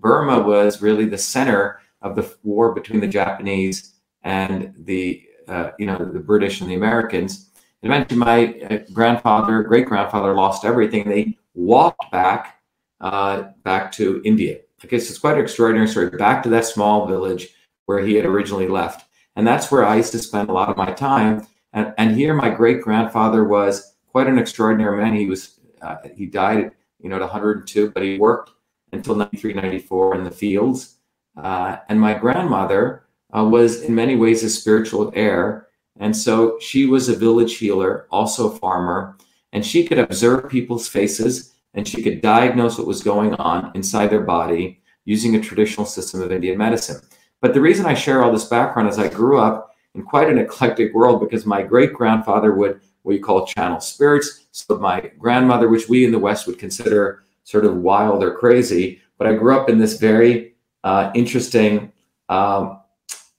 burma 0.00 0.40
was 0.40 0.82
really 0.82 1.06
the 1.06 1.18
center 1.18 1.80
of 2.06 2.16
the 2.16 2.36
war 2.42 2.74
between 2.74 3.00
the 3.00 3.08
Japanese 3.08 3.94
and 4.22 4.74
the 4.78 5.22
uh, 5.48 5.70
you 5.78 5.86
know 5.86 5.98
the 5.98 6.20
British 6.20 6.60
and 6.60 6.70
the 6.70 6.74
Americans. 6.74 7.50
And 7.82 7.92
Eventually, 7.92 8.18
my 8.18 8.60
uh, 8.70 8.78
grandfather, 8.92 9.62
great 9.62 9.86
grandfather, 9.86 10.34
lost 10.34 10.64
everything. 10.64 11.08
They 11.08 11.38
walked 11.54 12.10
back 12.10 12.60
uh, 13.00 13.44
back 13.62 13.92
to 13.92 14.20
India. 14.24 14.58
I 14.82 14.86
guess 14.86 15.08
it's 15.08 15.18
quite 15.18 15.34
an 15.34 15.42
extraordinary 15.42 15.88
story. 15.88 16.10
Back 16.10 16.42
to 16.42 16.48
that 16.50 16.64
small 16.64 17.06
village 17.06 17.48
where 17.86 18.00
he 18.00 18.14
had 18.14 18.24
originally 18.24 18.68
left, 18.68 19.08
and 19.36 19.46
that's 19.46 19.70
where 19.70 19.84
I 19.84 19.96
used 19.96 20.12
to 20.12 20.18
spend 20.18 20.48
a 20.48 20.52
lot 20.52 20.68
of 20.68 20.76
my 20.76 20.92
time. 20.92 21.46
And, 21.72 21.92
and 21.98 22.16
here, 22.16 22.34
my 22.34 22.50
great 22.50 22.80
grandfather 22.80 23.44
was 23.44 23.94
quite 24.08 24.26
an 24.26 24.38
extraordinary 24.38 24.96
man. 25.02 25.14
He 25.14 25.26
was 25.26 25.60
uh, 25.82 25.96
he 26.14 26.26
died, 26.26 26.72
you 27.00 27.08
know, 27.08 27.16
at 27.16 27.22
102, 27.22 27.90
but 27.90 28.02
he 28.02 28.18
worked 28.18 28.50
until 28.92 29.14
93, 29.14 29.54
94 29.54 30.16
in 30.16 30.24
the 30.24 30.30
fields. 30.30 30.95
Uh, 31.36 31.78
and 31.88 32.00
my 32.00 32.14
grandmother 32.14 33.04
uh, 33.36 33.44
was 33.44 33.82
in 33.82 33.94
many 33.94 34.16
ways 34.16 34.42
a 34.42 34.50
spiritual 34.50 35.12
heir. 35.14 35.68
And 35.98 36.16
so 36.16 36.58
she 36.60 36.86
was 36.86 37.08
a 37.08 37.16
village 37.16 37.56
healer, 37.56 38.06
also 38.10 38.50
a 38.50 38.58
farmer, 38.58 39.16
and 39.52 39.64
she 39.64 39.86
could 39.86 39.98
observe 39.98 40.50
people's 40.50 40.88
faces 40.88 41.54
and 41.74 41.86
she 41.86 42.02
could 42.02 42.22
diagnose 42.22 42.78
what 42.78 42.86
was 42.86 43.02
going 43.02 43.34
on 43.34 43.70
inside 43.74 44.08
their 44.08 44.22
body 44.22 44.80
using 45.04 45.36
a 45.36 45.40
traditional 45.40 45.86
system 45.86 46.22
of 46.22 46.32
Indian 46.32 46.58
medicine. 46.58 47.00
But 47.40 47.54
the 47.54 47.60
reason 47.60 47.86
I 47.86 47.94
share 47.94 48.22
all 48.22 48.32
this 48.32 48.46
background 48.46 48.88
is 48.88 48.98
I 48.98 49.08
grew 49.08 49.38
up 49.38 49.74
in 49.94 50.02
quite 50.02 50.28
an 50.28 50.38
eclectic 50.38 50.94
world 50.94 51.20
because 51.20 51.46
my 51.46 51.62
great 51.62 51.92
grandfather 51.92 52.54
would 52.54 52.80
what 53.02 53.14
you 53.14 53.22
call 53.22 53.46
channel 53.46 53.80
spirits. 53.80 54.46
So 54.50 54.78
my 54.78 55.12
grandmother, 55.16 55.68
which 55.68 55.88
we 55.88 56.04
in 56.04 56.10
the 56.10 56.18
West 56.18 56.46
would 56.46 56.58
consider 56.58 57.22
sort 57.44 57.64
of 57.64 57.76
wild 57.76 58.24
or 58.24 58.36
crazy, 58.36 59.00
but 59.16 59.28
I 59.28 59.34
grew 59.34 59.56
up 59.56 59.68
in 59.68 59.78
this 59.78 59.98
very 59.98 60.55
uh, 60.86 61.10
interesting 61.14 61.92
um, 62.28 62.80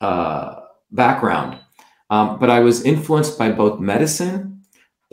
uh, 0.01 0.59
background. 0.91 1.57
Um, 2.09 2.39
but 2.39 2.49
I 2.49 2.59
was 2.59 2.83
influenced 2.83 3.39
by 3.39 3.51
both 3.51 3.79
medicine, 3.79 4.63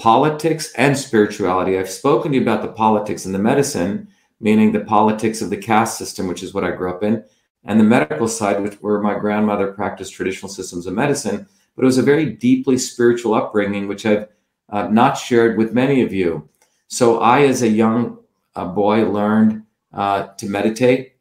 politics, 0.00 0.72
and 0.76 0.98
spirituality. 0.98 1.78
I've 1.78 1.88
spoken 1.88 2.32
to 2.32 2.38
you 2.38 2.42
about 2.42 2.62
the 2.62 2.72
politics 2.72 3.24
and 3.24 3.34
the 3.34 3.38
medicine, 3.38 4.08
meaning 4.40 4.72
the 4.72 4.80
politics 4.80 5.42
of 5.42 5.50
the 5.50 5.56
caste 5.56 5.96
system, 5.96 6.26
which 6.26 6.42
is 6.42 6.52
what 6.52 6.64
I 6.64 6.72
grew 6.72 6.90
up 6.90 7.04
in, 7.04 7.22
and 7.64 7.78
the 7.78 7.84
medical 7.84 8.26
side, 8.26 8.60
which 8.60 8.74
where 8.74 9.00
my 9.00 9.16
grandmother 9.16 9.72
practiced 9.72 10.14
traditional 10.14 10.48
systems 10.48 10.86
of 10.86 10.94
medicine. 10.94 11.46
But 11.76 11.82
it 11.82 11.86
was 11.86 11.98
a 11.98 12.02
very 12.02 12.26
deeply 12.26 12.78
spiritual 12.78 13.34
upbringing, 13.34 13.86
which 13.86 14.04
I've 14.04 14.26
uh, 14.70 14.88
not 14.88 15.16
shared 15.16 15.56
with 15.56 15.72
many 15.72 16.02
of 16.02 16.12
you. 16.12 16.48
So 16.88 17.20
I, 17.20 17.42
as 17.42 17.62
a 17.62 17.68
young 17.68 18.18
uh, 18.56 18.66
boy, 18.66 19.08
learned 19.08 19.62
uh, 19.92 20.34
to 20.38 20.46
meditate, 20.48 21.13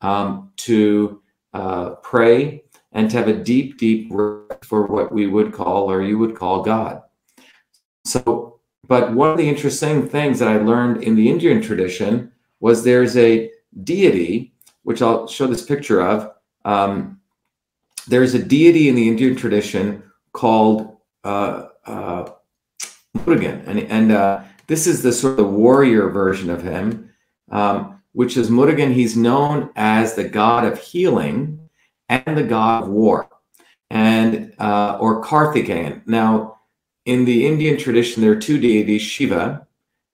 um, 0.00 0.50
to 0.56 1.22
uh, 1.52 1.90
pray, 1.96 2.64
and 2.92 3.10
to 3.10 3.16
have 3.16 3.28
a 3.28 3.32
deep, 3.32 3.78
deep 3.78 4.10
for 4.10 4.86
what 4.86 5.12
we 5.12 5.26
would 5.26 5.52
call, 5.52 5.90
or 5.90 6.02
you 6.02 6.18
would 6.18 6.36
call, 6.36 6.62
God. 6.62 7.02
So, 8.04 8.60
but 8.86 9.12
one 9.12 9.30
of 9.30 9.38
the 9.38 9.48
interesting 9.48 10.08
things 10.08 10.38
that 10.38 10.48
I 10.48 10.56
learned 10.56 11.02
in 11.02 11.14
the 11.14 11.28
Indian 11.28 11.60
tradition 11.60 12.32
was 12.60 12.82
there's 12.82 13.16
a 13.16 13.50
deity, 13.84 14.52
which 14.82 15.02
I'll 15.02 15.26
show 15.26 15.46
this 15.46 15.64
picture 15.64 16.00
of. 16.00 16.32
Um, 16.64 17.20
there's 18.08 18.34
a 18.34 18.42
deity 18.42 18.88
in 18.88 18.94
the 18.94 19.08
Indian 19.08 19.36
tradition 19.36 20.02
called 20.32 20.96
uh, 21.24 21.68
uh, 21.86 22.30
Murugan, 23.16 23.66
and 23.66 23.80
and 23.80 24.12
uh, 24.12 24.42
this 24.66 24.86
is 24.86 25.02
the 25.02 25.12
sort 25.12 25.38
of 25.38 25.50
warrior 25.50 26.08
version 26.08 26.50
of 26.50 26.62
him, 26.62 27.10
um, 27.50 27.99
which 28.12 28.36
is 28.36 28.50
Murugan. 28.50 28.92
He's 28.92 29.16
known 29.16 29.70
as 29.76 30.14
the 30.14 30.28
god 30.28 30.64
of 30.64 30.78
healing 30.78 31.68
and 32.08 32.36
the 32.36 32.42
god 32.42 32.84
of 32.84 32.88
war, 32.88 33.28
and 33.90 34.52
uh, 34.58 34.98
or 35.00 35.22
Karthikeyan. 35.22 36.06
Now, 36.06 36.58
in 37.04 37.24
the 37.24 37.46
Indian 37.46 37.78
tradition, 37.78 38.22
there 38.22 38.32
are 38.32 38.36
two 38.36 38.58
deities, 38.58 39.02
Shiva 39.02 39.66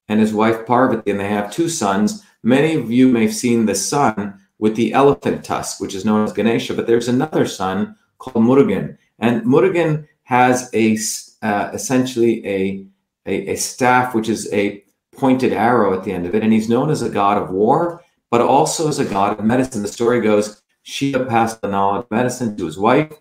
and 0.08 0.20
his 0.20 0.32
wife 0.32 0.66
Parvati, 0.66 1.10
and 1.10 1.20
they 1.20 1.28
have 1.28 1.52
two 1.52 1.68
sons. 1.68 2.22
Many 2.42 2.74
of 2.74 2.90
you 2.90 3.08
may 3.08 3.22
have 3.22 3.34
seen 3.34 3.66
the 3.66 3.74
son 3.74 4.38
with 4.58 4.76
the 4.76 4.92
elephant 4.92 5.44
tusk, 5.44 5.80
which 5.80 5.94
is 5.94 6.04
known 6.04 6.24
as 6.24 6.32
Ganesha, 6.32 6.74
but 6.74 6.86
there's 6.86 7.08
another 7.08 7.46
son 7.46 7.96
called 8.18 8.44
Murugan, 8.44 8.96
and 9.18 9.42
Murugan 9.42 10.06
has 10.22 10.70
a 10.74 10.96
uh, 11.42 11.70
essentially 11.72 12.46
a, 12.46 12.86
a, 13.26 13.52
a 13.52 13.56
staff 13.56 14.14
which 14.14 14.28
is 14.28 14.52
a 14.52 14.82
pointed 15.16 15.52
arrow 15.52 15.96
at 15.96 16.04
the 16.04 16.12
end 16.12 16.26
of 16.26 16.34
it, 16.34 16.42
and 16.42 16.52
he's 16.52 16.68
known 16.68 16.90
as 16.90 17.02
a 17.02 17.08
god 17.08 17.40
of 17.40 17.50
war, 17.50 18.02
but 18.30 18.40
also 18.40 18.88
as 18.88 18.98
a 18.98 19.04
god 19.04 19.38
of 19.38 19.44
medicine. 19.44 19.82
The 19.82 19.88
story 19.88 20.20
goes 20.20 20.62
Shiva 20.82 21.24
passed 21.24 21.60
the 21.60 21.68
knowledge 21.68 22.04
of 22.04 22.10
medicine 22.10 22.56
to 22.56 22.64
his 22.64 22.78
wife, 22.78 23.12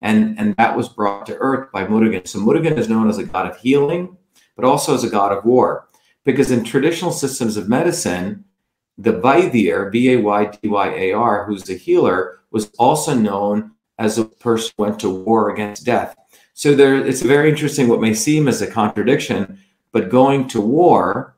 and, 0.00 0.38
and 0.38 0.56
that 0.56 0.76
was 0.76 0.88
brought 0.88 1.26
to 1.26 1.36
earth 1.36 1.70
by 1.70 1.84
Murugan. 1.84 2.26
So 2.26 2.38
Murugan 2.38 2.78
is 2.78 2.88
known 2.88 3.08
as 3.10 3.18
a 3.18 3.24
god 3.24 3.46
of 3.46 3.58
healing, 3.58 4.16
but 4.56 4.64
also 4.64 4.94
as 4.94 5.04
a 5.04 5.10
god 5.10 5.32
of 5.36 5.44
war. 5.44 5.88
Because 6.24 6.50
in 6.50 6.64
traditional 6.64 7.12
systems 7.12 7.56
of 7.56 7.68
medicine, 7.68 8.44
the 8.96 9.12
Vaidyar, 9.12 9.90
V 9.92 10.12
A 10.12 10.16
Y 10.20 10.44
D 10.46 10.68
Y 10.68 10.88
A 10.88 11.12
R, 11.12 11.44
who's 11.44 11.64
the 11.64 11.76
healer, 11.76 12.40
was 12.50 12.70
also 12.78 13.14
known 13.14 13.72
as 13.98 14.18
a 14.18 14.24
person 14.24 14.72
who 14.76 14.84
went 14.84 15.00
to 15.00 15.10
war 15.10 15.50
against 15.50 15.84
death. 15.84 16.16
So 16.54 16.74
there, 16.74 16.96
it's 16.96 17.22
very 17.22 17.50
interesting 17.50 17.88
what 17.88 18.00
may 18.00 18.14
seem 18.14 18.48
as 18.48 18.60
a 18.60 18.66
contradiction, 18.66 19.58
but 19.92 20.10
going 20.10 20.48
to 20.48 20.60
war 20.60 21.34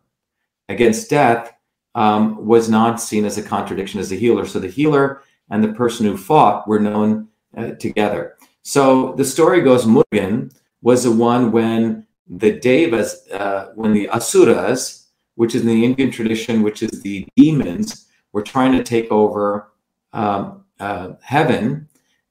against 0.69 1.11
death 1.11 1.52
um, 1.95 2.47
was 2.47 2.69
not 2.69 3.00
seen 3.00 3.25
as 3.25 3.38
a 3.38 3.42
contradiction 3.42 4.00
as 4.00 4.12
a 4.12 4.16
healer. 4.16 4.47
So 4.47 4.59
the 4.59 4.69
healer 4.69 5.23
and 5.50 5.62
the 5.62 5.73
person 5.73 6.07
who 6.07 6.16
fought 6.16 6.66
were 6.66 6.81
known 6.81 7.28
uh, 7.57 7.73
together. 7.73 8.37
So 8.62 9.12
the 9.14 9.25
story 9.25 9.61
goes 9.61 9.85
Murugan 9.85 10.54
was 10.81 11.04
the 11.04 11.12
one 11.12 11.52
when 11.52 12.07
the 12.28 12.52
Devas, 12.52 13.28
uh, 13.33 13.73
when 13.75 13.92
the 13.92 14.09
Asuras, 14.09 15.09
which 15.35 15.54
is 15.54 15.62
in 15.62 15.69
the 15.69 15.85
Indian 15.85 16.11
tradition, 16.11 16.62
which 16.62 16.83
is 16.83 17.02
the 17.02 17.26
demons, 17.37 18.09
were 18.33 18.42
trying 18.42 18.73
to 18.73 18.83
take 18.83 19.11
over 19.11 19.73
um, 20.12 20.64
uh, 20.81 21.12
heaven 21.23 21.88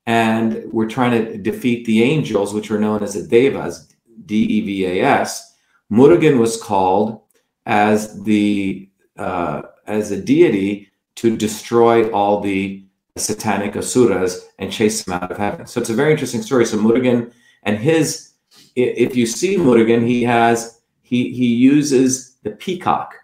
and 0.07 0.63
we're 0.71 0.89
trying 0.89 1.11
to 1.11 1.37
defeat 1.37 1.85
the 1.85 2.01
angels, 2.01 2.53
which 2.53 2.69
were 2.69 2.79
known 2.79 3.03
as 3.03 3.13
the 3.13 3.27
Devas, 3.27 3.93
D 4.25 4.35
E 4.35 4.61
V 4.61 4.85
A 4.85 5.05
S. 5.05 5.55
Murugan 5.91 6.39
was 6.39 6.61
called 6.61 7.21
as 7.65 8.23
the 8.23 8.89
uh, 9.17 9.61
as 9.87 10.11
a 10.11 10.21
deity 10.21 10.91
to 11.15 11.35
destroy 11.35 12.09
all 12.11 12.39
the 12.39 12.83
satanic 13.17 13.75
asuras 13.75 14.47
and 14.57 14.71
chase 14.71 15.03
them 15.03 15.13
out 15.21 15.31
of 15.31 15.37
heaven. 15.37 15.67
So 15.67 15.81
it's 15.81 15.89
a 15.89 15.93
very 15.93 16.11
interesting 16.11 16.41
story. 16.41 16.65
So 16.65 16.77
Murugan 16.77 17.31
and 17.63 17.77
his, 17.77 18.31
if 18.75 19.15
you 19.15 19.25
see 19.25 19.57
Murugan, 19.57 20.05
he 20.07 20.23
has 20.23 20.81
he 21.01 21.31
he 21.33 21.47
uses 21.47 22.37
the 22.43 22.51
peacock, 22.51 23.15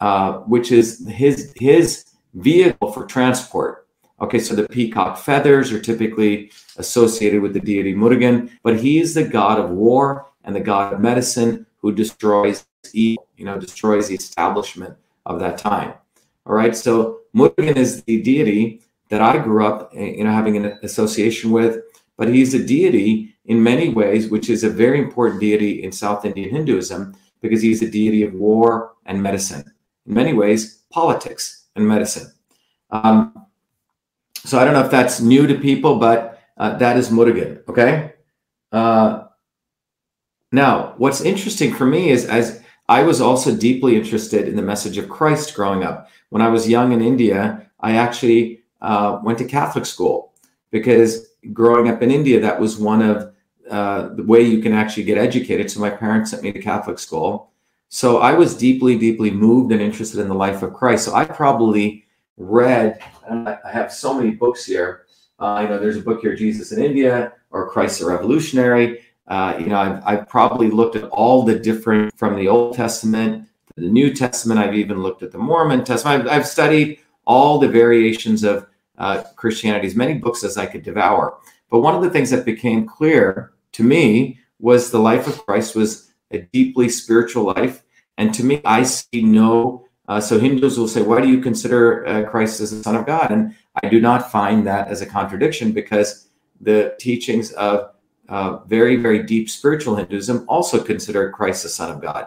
uh, 0.00 0.38
which 0.40 0.72
is 0.72 1.06
his 1.08 1.52
his 1.56 2.04
vehicle 2.34 2.92
for 2.92 3.06
transport. 3.06 3.86
Okay, 4.20 4.40
so 4.40 4.56
the 4.56 4.68
peacock 4.68 5.16
feathers 5.16 5.72
are 5.72 5.80
typically 5.80 6.50
associated 6.76 7.40
with 7.40 7.54
the 7.54 7.60
deity 7.60 7.94
Murugan, 7.94 8.50
but 8.64 8.80
he 8.80 8.98
is 8.98 9.14
the 9.14 9.24
god 9.24 9.60
of 9.60 9.70
war 9.70 10.26
and 10.42 10.56
the 10.56 10.60
god 10.60 10.92
of 10.92 11.00
medicine 11.00 11.66
who 11.80 11.92
destroys 11.92 12.66
evil, 12.92 13.26
you 13.36 13.44
know, 13.44 13.58
destroys 13.58 14.08
the 14.08 14.14
establishment 14.14 14.96
of 15.26 15.40
that 15.40 15.58
time. 15.58 15.94
All 16.46 16.54
right, 16.54 16.74
so 16.76 17.20
Murugan 17.34 17.76
is 17.76 18.02
the 18.04 18.22
deity 18.22 18.82
that 19.10 19.20
I 19.20 19.38
grew 19.38 19.66
up, 19.66 19.92
eh, 19.94 20.14
you 20.16 20.24
know, 20.24 20.32
having 20.32 20.56
an 20.56 20.78
association 20.82 21.50
with, 21.50 21.82
but 22.16 22.28
he's 22.28 22.54
a 22.54 22.64
deity 22.64 23.34
in 23.44 23.62
many 23.62 23.90
ways, 23.90 24.28
which 24.28 24.50
is 24.50 24.64
a 24.64 24.70
very 24.70 24.98
important 24.98 25.40
deity 25.40 25.82
in 25.82 25.92
South 25.92 26.24
Indian 26.24 26.50
Hinduism 26.50 27.14
because 27.40 27.62
he's 27.62 27.82
a 27.82 27.90
deity 27.90 28.22
of 28.22 28.34
war 28.34 28.92
and 29.06 29.22
medicine. 29.22 29.64
In 30.06 30.14
many 30.14 30.32
ways, 30.32 30.82
politics 30.90 31.66
and 31.76 31.86
medicine. 31.86 32.32
Um, 32.90 33.46
so 34.44 34.58
I 34.58 34.64
don't 34.64 34.74
know 34.74 34.84
if 34.84 34.90
that's 34.90 35.20
new 35.20 35.46
to 35.46 35.54
people, 35.54 35.98
but 35.98 36.40
uh, 36.56 36.76
that 36.78 36.96
is 36.96 37.10
Murugan. 37.10 37.62
Okay. 37.68 38.12
Uh, 38.72 39.24
now, 40.50 40.94
what's 40.96 41.20
interesting 41.20 41.74
for 41.74 41.86
me 41.86 42.10
is 42.10 42.24
as 42.24 42.62
I 42.88 43.02
was 43.02 43.20
also 43.20 43.54
deeply 43.54 43.96
interested 43.96 44.48
in 44.48 44.56
the 44.56 44.62
message 44.62 44.96
of 44.96 45.08
Christ 45.08 45.54
growing 45.54 45.84
up. 45.84 46.08
When 46.30 46.42
I 46.42 46.48
was 46.48 46.68
young 46.68 46.92
in 46.92 47.02
India, 47.02 47.70
I 47.80 47.96
actually 47.96 48.62
uh, 48.80 49.20
went 49.22 49.38
to 49.38 49.44
Catholic 49.44 49.84
school 49.84 50.32
because 50.70 51.28
growing 51.52 51.88
up 51.88 52.02
in 52.02 52.10
India, 52.10 52.40
that 52.40 52.58
was 52.58 52.78
one 52.78 53.02
of 53.02 53.34
uh, 53.70 54.14
the 54.14 54.22
way 54.22 54.40
you 54.40 54.62
can 54.62 54.72
actually 54.72 55.04
get 55.04 55.18
educated. 55.18 55.70
So 55.70 55.80
my 55.80 55.90
parents 55.90 56.30
sent 56.30 56.42
me 56.42 56.52
to 56.52 56.60
Catholic 56.60 56.98
school. 56.98 57.50
So 57.90 58.18
I 58.18 58.32
was 58.32 58.56
deeply, 58.56 58.96
deeply 58.98 59.30
moved 59.30 59.72
and 59.72 59.80
interested 59.80 60.20
in 60.20 60.28
the 60.28 60.34
life 60.34 60.62
of 60.62 60.72
Christ. 60.72 61.04
So 61.04 61.14
I 61.14 61.24
probably 61.24 62.04
read, 62.36 63.00
I 63.30 63.58
have 63.70 63.92
so 63.92 64.14
many 64.14 64.30
books 64.30 64.64
here. 64.64 65.04
Uh, 65.38 65.60
you 65.62 65.68
know, 65.68 65.78
there's 65.78 65.96
a 65.96 66.02
book 66.02 66.20
here, 66.20 66.34
Jesus 66.34 66.72
in 66.72 66.82
India 66.82 67.32
or 67.50 67.70
Christ 67.70 68.00
the 68.00 68.06
Revolutionary. 68.06 69.00
Uh, 69.28 69.56
you 69.58 69.66
know, 69.66 69.78
I've, 69.78 70.02
I've 70.04 70.28
probably 70.28 70.70
looked 70.70 70.96
at 70.96 71.04
all 71.04 71.42
the 71.42 71.58
different 71.58 72.16
from 72.18 72.36
the 72.36 72.48
Old 72.48 72.74
Testament 72.74 73.46
to 73.74 73.80
the 73.82 73.90
New 73.90 74.14
Testament. 74.14 74.58
I've 74.58 74.74
even 74.74 75.02
looked 75.02 75.22
at 75.22 75.32
the 75.32 75.38
Mormon 75.38 75.84
Testament. 75.84 76.22
I've, 76.22 76.40
I've 76.40 76.46
studied 76.46 76.98
all 77.26 77.58
the 77.58 77.68
variations 77.68 78.42
of 78.42 78.66
uh, 78.96 79.22
Christianity, 79.36 79.86
as 79.86 79.94
many 79.94 80.14
books 80.14 80.42
as 80.42 80.56
I 80.56 80.66
could 80.66 80.82
devour. 80.82 81.38
But 81.70 81.80
one 81.80 81.94
of 81.94 82.02
the 82.02 82.10
things 82.10 82.30
that 82.30 82.44
became 82.44 82.86
clear 82.86 83.52
to 83.72 83.84
me 83.84 84.40
was 84.58 84.90
the 84.90 84.98
life 84.98 85.26
of 85.26 85.44
Christ 85.44 85.76
was 85.76 86.10
a 86.30 86.38
deeply 86.38 86.88
spiritual 86.88 87.44
life. 87.44 87.82
And 88.16 88.34
to 88.34 88.44
me, 88.44 88.60
I 88.64 88.82
see 88.82 89.22
no. 89.22 89.86
Uh, 90.08 90.20
so 90.20 90.40
Hindus 90.40 90.78
will 90.78 90.88
say, 90.88 91.02
"Why 91.02 91.20
do 91.20 91.28
you 91.28 91.40
consider 91.40 92.06
uh, 92.06 92.28
Christ 92.30 92.60
as 92.60 92.70
the 92.70 92.82
Son 92.82 92.96
of 92.96 93.06
God?" 93.06 93.30
And 93.30 93.54
I 93.82 93.88
do 93.88 94.00
not 94.00 94.32
find 94.32 94.66
that 94.66 94.88
as 94.88 95.02
a 95.02 95.06
contradiction 95.06 95.72
because 95.72 96.28
the 96.60 96.96
teachings 96.98 97.52
of 97.52 97.90
uh, 98.28 98.58
very, 98.66 98.96
very 98.96 99.22
deep 99.22 99.48
spiritual 99.48 99.96
Hinduism 99.96 100.44
also 100.48 100.82
consider 100.82 101.30
Christ 101.30 101.62
the 101.62 101.68
Son 101.68 101.90
of 101.90 102.02
God. 102.02 102.26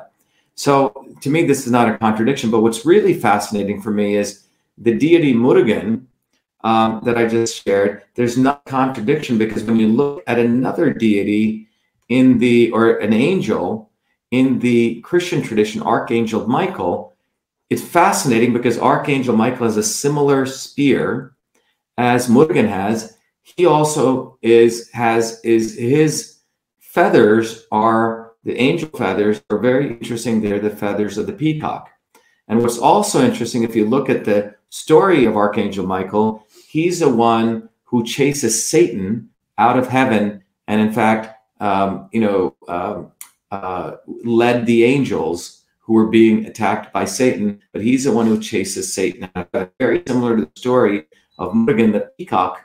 So 0.55 1.07
to 1.21 1.29
me, 1.29 1.45
this 1.45 1.65
is 1.65 1.71
not 1.71 1.89
a 1.89 1.97
contradiction. 1.97 2.51
But 2.51 2.61
what's 2.61 2.85
really 2.85 3.13
fascinating 3.13 3.81
for 3.81 3.91
me 3.91 4.15
is 4.15 4.47
the 4.77 4.93
deity 4.97 5.33
Murugan 5.33 6.05
um, 6.63 7.01
that 7.03 7.17
I 7.17 7.27
just 7.27 7.63
shared. 7.63 8.03
There's 8.15 8.37
no 8.37 8.59
contradiction 8.65 9.37
because 9.37 9.63
when 9.63 9.77
you 9.77 9.87
look 9.87 10.23
at 10.27 10.39
another 10.39 10.93
deity 10.93 11.67
in 12.09 12.37
the 12.37 12.71
or 12.71 12.97
an 12.97 13.13
angel 13.13 13.89
in 14.31 14.59
the 14.59 15.01
Christian 15.01 15.41
tradition, 15.41 15.81
Archangel 15.81 16.47
Michael, 16.47 17.15
it's 17.69 17.81
fascinating 17.81 18.53
because 18.53 18.77
Archangel 18.77 19.35
Michael 19.35 19.65
has 19.65 19.77
a 19.77 19.83
similar 19.83 20.45
spear 20.45 21.33
as 21.97 22.27
Murugan 22.27 22.67
has. 22.67 23.17
He 23.41 23.65
also 23.65 24.37
is 24.41 24.89
has 24.91 25.39
is 25.43 25.77
his 25.77 26.37
feathers 26.79 27.65
are 27.71 28.33
the 28.43 28.57
angel 28.57 28.89
feathers 28.89 29.41
are 29.49 29.59
very 29.59 29.87
interesting. 29.87 30.41
They're 30.41 30.59
the 30.59 30.69
feathers 30.69 31.17
of 31.17 31.27
the 31.27 31.33
peacock. 31.33 31.89
And 32.47 32.61
what's 32.61 32.77
also 32.77 33.23
interesting, 33.23 33.63
if 33.63 33.75
you 33.75 33.85
look 33.85 34.09
at 34.09 34.25
the 34.25 34.55
story 34.69 35.25
of 35.25 35.37
Archangel 35.37 35.85
Michael, 35.85 36.45
he's 36.67 36.99
the 36.99 37.09
one 37.09 37.69
who 37.83 38.03
chases 38.03 38.67
Satan 38.67 39.29
out 39.57 39.77
of 39.77 39.87
heaven, 39.87 40.43
and 40.67 40.81
in 40.81 40.91
fact, 40.91 41.35
um, 41.61 42.09
you 42.11 42.21
know, 42.21 42.55
um, 42.67 43.11
uh, 43.51 43.97
led 44.23 44.65
the 44.65 44.83
angels 44.83 45.65
who 45.79 45.93
were 45.93 46.07
being 46.07 46.45
attacked 46.45 46.91
by 46.93 47.05
Satan. 47.05 47.61
But 47.73 47.83
he's 47.83 48.05
the 48.05 48.11
one 48.11 48.25
who 48.25 48.39
chases 48.39 48.93
Satan. 48.93 49.29
Very 49.79 50.01
similar 50.07 50.37
to 50.37 50.45
the 50.45 50.51
story 50.59 51.05
of 51.37 51.53
Murugan 51.53 51.91
the 51.91 52.11
peacock, 52.17 52.61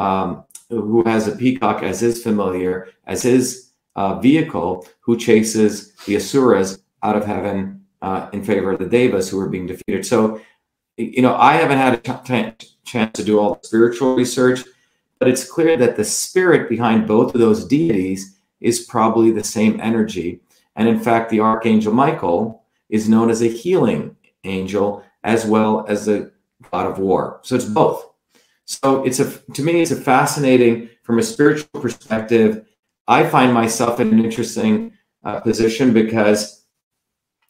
um, 0.00 0.44
who 0.70 1.02
has 1.04 1.28
a 1.28 1.36
peacock 1.36 1.82
as 1.82 2.00
his 2.00 2.22
familiar, 2.22 2.88
as 3.06 3.22
his 3.22 3.72
uh, 3.96 4.18
vehicle, 4.18 4.86
who 5.00 5.16
chases 5.16 5.92
the 6.06 6.16
asuras 6.16 6.82
out 7.02 7.16
of 7.16 7.26
heaven 7.26 7.84
uh, 8.00 8.28
in 8.32 8.42
favor 8.42 8.72
of 8.72 8.78
the 8.78 8.86
devas 8.86 9.28
who 9.28 9.38
are 9.38 9.48
being 9.48 9.66
defeated. 9.66 10.06
So, 10.06 10.40
you 10.96 11.22
know, 11.22 11.34
I 11.34 11.54
haven't 11.54 11.78
had 11.78 11.94
a 11.94 12.52
t- 12.52 12.66
chance 12.84 13.12
to 13.18 13.24
do 13.24 13.38
all 13.38 13.54
the 13.54 13.66
spiritual 13.66 14.14
research, 14.14 14.64
but 15.18 15.28
it's 15.28 15.44
clear 15.44 15.76
that 15.76 15.96
the 15.96 16.04
spirit 16.04 16.68
behind 16.68 17.06
both 17.06 17.34
of 17.34 17.40
those 17.40 17.66
deities 17.66 18.38
is 18.60 18.86
probably 18.86 19.30
the 19.30 19.44
same 19.44 19.78
energy. 19.80 20.40
And 20.76 20.88
in 20.88 21.00
fact, 21.00 21.30
the 21.30 21.40
archangel 21.40 21.92
Michael 21.92 22.64
is 22.88 23.08
known 23.08 23.28
as 23.28 23.42
a 23.42 23.48
healing 23.48 24.16
angel 24.44 25.04
as 25.24 25.44
well 25.44 25.84
as 25.88 26.08
a 26.08 26.30
god 26.70 26.86
of 26.86 26.98
war. 26.98 27.40
So 27.42 27.54
it's 27.56 27.66
both. 27.66 28.09
So 28.70 29.02
it's 29.02 29.18
a 29.18 29.28
to 29.54 29.62
me 29.64 29.82
it's 29.82 29.90
a 29.90 29.96
fascinating 29.96 30.90
from 31.02 31.18
a 31.18 31.24
spiritual 31.24 31.80
perspective. 31.80 32.68
I 33.08 33.28
find 33.28 33.52
myself 33.52 33.98
in 33.98 34.12
an 34.12 34.24
interesting 34.24 34.92
uh, 35.24 35.40
position 35.40 35.92
because 35.92 36.66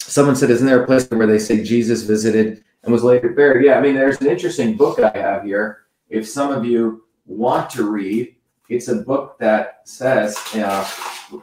someone 0.00 0.34
said, 0.34 0.48
"Isn't 0.48 0.66
there 0.66 0.82
a 0.82 0.86
place 0.86 1.06
where 1.10 1.26
they 1.26 1.38
say 1.38 1.62
Jesus 1.62 2.04
visited 2.04 2.64
and 2.82 2.90
was 2.90 3.04
later 3.04 3.28
buried?" 3.28 3.66
Yeah, 3.66 3.74
I 3.74 3.82
mean, 3.82 3.94
there's 3.94 4.18
an 4.22 4.28
interesting 4.28 4.78
book 4.78 4.98
I 4.98 5.10
have 5.14 5.44
here. 5.44 5.82
If 6.08 6.26
some 6.26 6.52
of 6.52 6.64
you 6.64 7.04
want 7.26 7.68
to 7.70 7.84
read, 7.84 8.34
it's 8.70 8.88
a 8.88 8.96
book 8.96 9.38
that 9.40 9.82
says, 9.84 10.38
uh, 10.54 10.88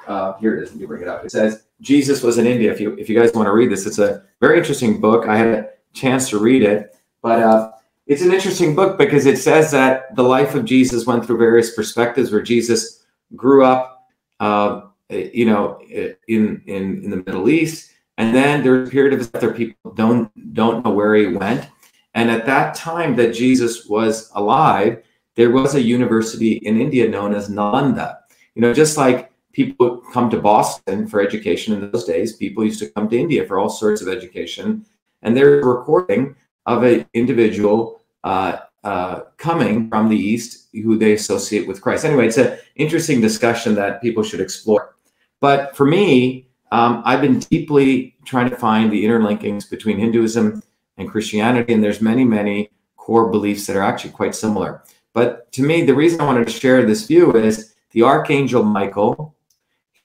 uh, 0.07 0.39
"Here 0.39 0.57
it 0.57 0.63
is." 0.63 0.71
Let 0.71 0.79
me 0.79 0.87
bring 0.87 1.03
it 1.03 1.07
up. 1.07 1.23
It 1.23 1.31
says 1.31 1.65
Jesus 1.81 2.23
was 2.23 2.39
in 2.39 2.47
India. 2.47 2.71
If 2.71 2.81
you 2.81 2.95
if 2.97 3.09
you 3.09 3.19
guys 3.19 3.31
want 3.35 3.45
to 3.45 3.53
read 3.53 3.69
this, 3.69 3.85
it's 3.85 3.99
a 3.99 4.23
very 4.41 4.57
interesting 4.57 4.99
book. 4.99 5.27
I 5.27 5.37
had 5.37 5.47
a 5.47 5.69
chance 5.93 6.29
to 6.31 6.39
read 6.39 6.63
it, 6.63 6.95
but 7.21 7.43
uh, 7.43 7.73
it's 8.07 8.21
an 8.21 8.33
interesting 8.33 8.73
book 8.73 8.97
because 8.97 9.25
it 9.25 9.37
says 9.37 9.69
that 9.71 10.15
the 10.15 10.23
life 10.23 10.55
of 10.55 10.63
Jesus 10.63 11.05
went 11.05 11.25
through 11.25 11.37
various 11.37 11.75
perspectives, 11.75 12.31
where 12.31 12.41
Jesus 12.41 13.05
grew 13.35 13.65
up, 13.65 14.07
uh, 14.39 14.81
you 15.09 15.45
know, 15.45 15.79
in 16.27 16.61
in 16.65 17.03
in 17.03 17.09
the 17.09 17.17
Middle 17.17 17.49
East, 17.49 17.91
and 18.17 18.33
then 18.33 18.63
there 18.63 18.73
was 18.73 18.87
a 18.87 18.91
period 18.91 19.19
of 19.19 19.31
that 19.33 19.55
people 19.55 19.91
don't 19.91 20.31
don't 20.53 20.85
know 20.85 20.91
where 20.91 21.15
he 21.15 21.27
went, 21.27 21.67
and 22.13 22.31
at 22.31 22.45
that 22.45 22.75
time 22.75 23.17
that 23.17 23.33
Jesus 23.33 23.87
was 23.87 24.31
alive, 24.35 25.03
there 25.35 25.51
was 25.51 25.75
a 25.75 25.81
university 25.81 26.53
in 26.53 26.79
India 26.79 27.09
known 27.09 27.35
as 27.35 27.49
Nalanda. 27.49 28.19
You 28.55 28.61
know, 28.61 28.73
just 28.73 28.95
like 28.95 29.31
people 29.51 29.97
come 30.13 30.29
to 30.29 30.39
Boston 30.39 31.07
for 31.07 31.19
education 31.19 31.73
in 31.73 31.91
those 31.91 32.05
days, 32.05 32.37
people 32.37 32.63
used 32.63 32.79
to 32.79 32.89
come 32.91 33.09
to 33.09 33.17
India 33.17 33.45
for 33.45 33.59
all 33.59 33.69
sorts 33.69 34.01
of 34.01 34.07
education, 34.07 34.85
and 35.23 35.35
there's 35.35 35.61
a 35.61 35.67
recording 35.67 36.37
of 36.67 36.83
an 36.83 37.05
individual 37.13 38.01
uh, 38.23 38.59
uh, 38.83 39.21
coming 39.37 39.89
from 39.89 40.09
the 40.09 40.17
East 40.17 40.67
who 40.73 40.97
they 40.97 41.13
associate 41.13 41.67
with 41.67 41.81
Christ. 41.81 42.05
Anyway, 42.05 42.27
it's 42.27 42.37
an 42.37 42.59
interesting 42.75 43.19
discussion 43.21 43.73
that 43.75 44.01
people 44.01 44.21
should 44.21 44.41
explore. 44.41 44.95
But 45.39 45.75
for 45.75 45.85
me, 45.85 46.49
um, 46.71 47.01
I've 47.05 47.21
been 47.21 47.39
deeply 47.39 48.15
trying 48.25 48.49
to 48.49 48.55
find 48.55 48.91
the 48.91 49.03
interlinkings 49.03 49.69
between 49.69 49.97
Hinduism 49.97 50.61
and 50.97 51.09
Christianity, 51.09 51.73
and 51.73 51.83
there's 51.83 52.01
many, 52.01 52.25
many 52.25 52.69
core 52.97 53.29
beliefs 53.29 53.65
that 53.67 53.75
are 53.77 53.81
actually 53.81 54.11
quite 54.11 54.35
similar. 54.35 54.83
But 55.13 55.51
to 55.53 55.63
me, 55.63 55.83
the 55.83 55.95
reason 55.95 56.19
I 56.21 56.25
wanted 56.25 56.47
to 56.47 56.53
share 56.53 56.85
this 56.85 57.07
view 57.07 57.35
is 57.35 57.75
the 57.91 58.03
Archangel 58.03 58.63
Michael, 58.63 59.35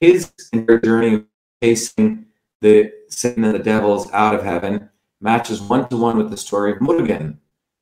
his 0.01 0.33
journey 0.85 1.14
of 1.14 1.25
chasing 1.62 2.27
the 2.61 2.92
sin 3.09 3.44
and 3.44 3.55
the 3.55 3.59
devils 3.59 4.11
out 4.12 4.35
of 4.35 4.44
heaven 4.44 4.88
matches 5.22 5.61
one 5.61 5.88
to 5.88 5.96
one 5.96 6.16
with 6.18 6.30
the 6.30 6.37
story 6.37 6.72
of 6.72 6.78
Murugan, 6.78 7.38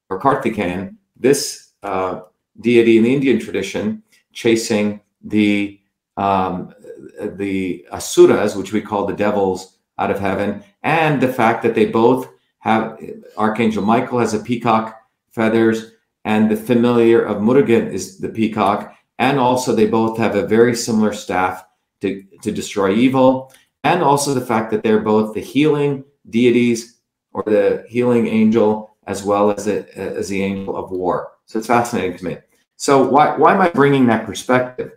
or 0.09 0.21
Karthikeyan, 0.21 0.97
this 1.17 1.73
uh, 1.83 2.21
deity 2.61 2.99
in 2.99 3.05
the 3.05 3.15
Indian 3.15 3.39
tradition, 3.39 4.03
chasing 4.33 5.01
the 5.23 5.81
um, 6.17 6.75
the 7.21 7.87
asuras, 7.93 8.57
which 8.57 8.73
we 8.73 8.81
call 8.81 9.07
the 9.07 9.15
devils, 9.15 9.79
out 9.99 10.11
of 10.11 10.19
heaven, 10.19 10.63
and 10.83 11.21
the 11.21 11.33
fact 11.33 11.63
that 11.63 11.75
they 11.75 11.87
both 11.87 12.29
have 12.59 12.99
Archangel 13.37 13.83
Michael 13.83 14.19
has 14.19 14.35
a 14.35 14.41
peacock 14.41 15.01
feathers, 15.31 15.93
and 16.25 16.51
the 16.51 16.57
familiar 16.57 17.23
of 17.23 17.39
Murugan 17.39 17.91
is 17.91 18.19
the 18.19 18.29
peacock, 18.29 18.95
and 19.19 19.39
also 19.39 19.75
they 19.75 19.87
both 19.87 20.19
have 20.19 20.35
a 20.35 20.47
very 20.47 20.75
similar 20.75 21.13
staff 21.13 21.65
to, 22.01 22.23
to 22.43 22.51
destroy 22.51 22.95
evil, 22.95 23.53
and 23.85 24.03
also 24.03 24.35
the 24.35 24.45
fact 24.45 24.71
that 24.71 24.83
they're 24.83 25.01
both 25.01 25.35
the 25.35 25.41
healing 25.41 26.05
deities 26.29 27.00
or 27.33 27.43
the 27.45 27.85
healing 27.89 28.27
angel 28.27 28.97
as 29.07 29.23
well 29.23 29.51
as, 29.51 29.67
as 29.67 30.29
the 30.29 30.43
angel 30.43 30.77
of 30.77 30.91
war. 30.91 31.33
So 31.47 31.59
it's 31.59 31.69
fascinating 31.69 32.17
to 32.19 32.25
me. 32.25 32.37
So 32.77 33.03
why, 33.03 33.37
why 33.37 33.55
am 33.55 33.61
I 33.61 33.69
bringing 33.69 34.07
that 34.07 34.27
perspective? 34.27 34.93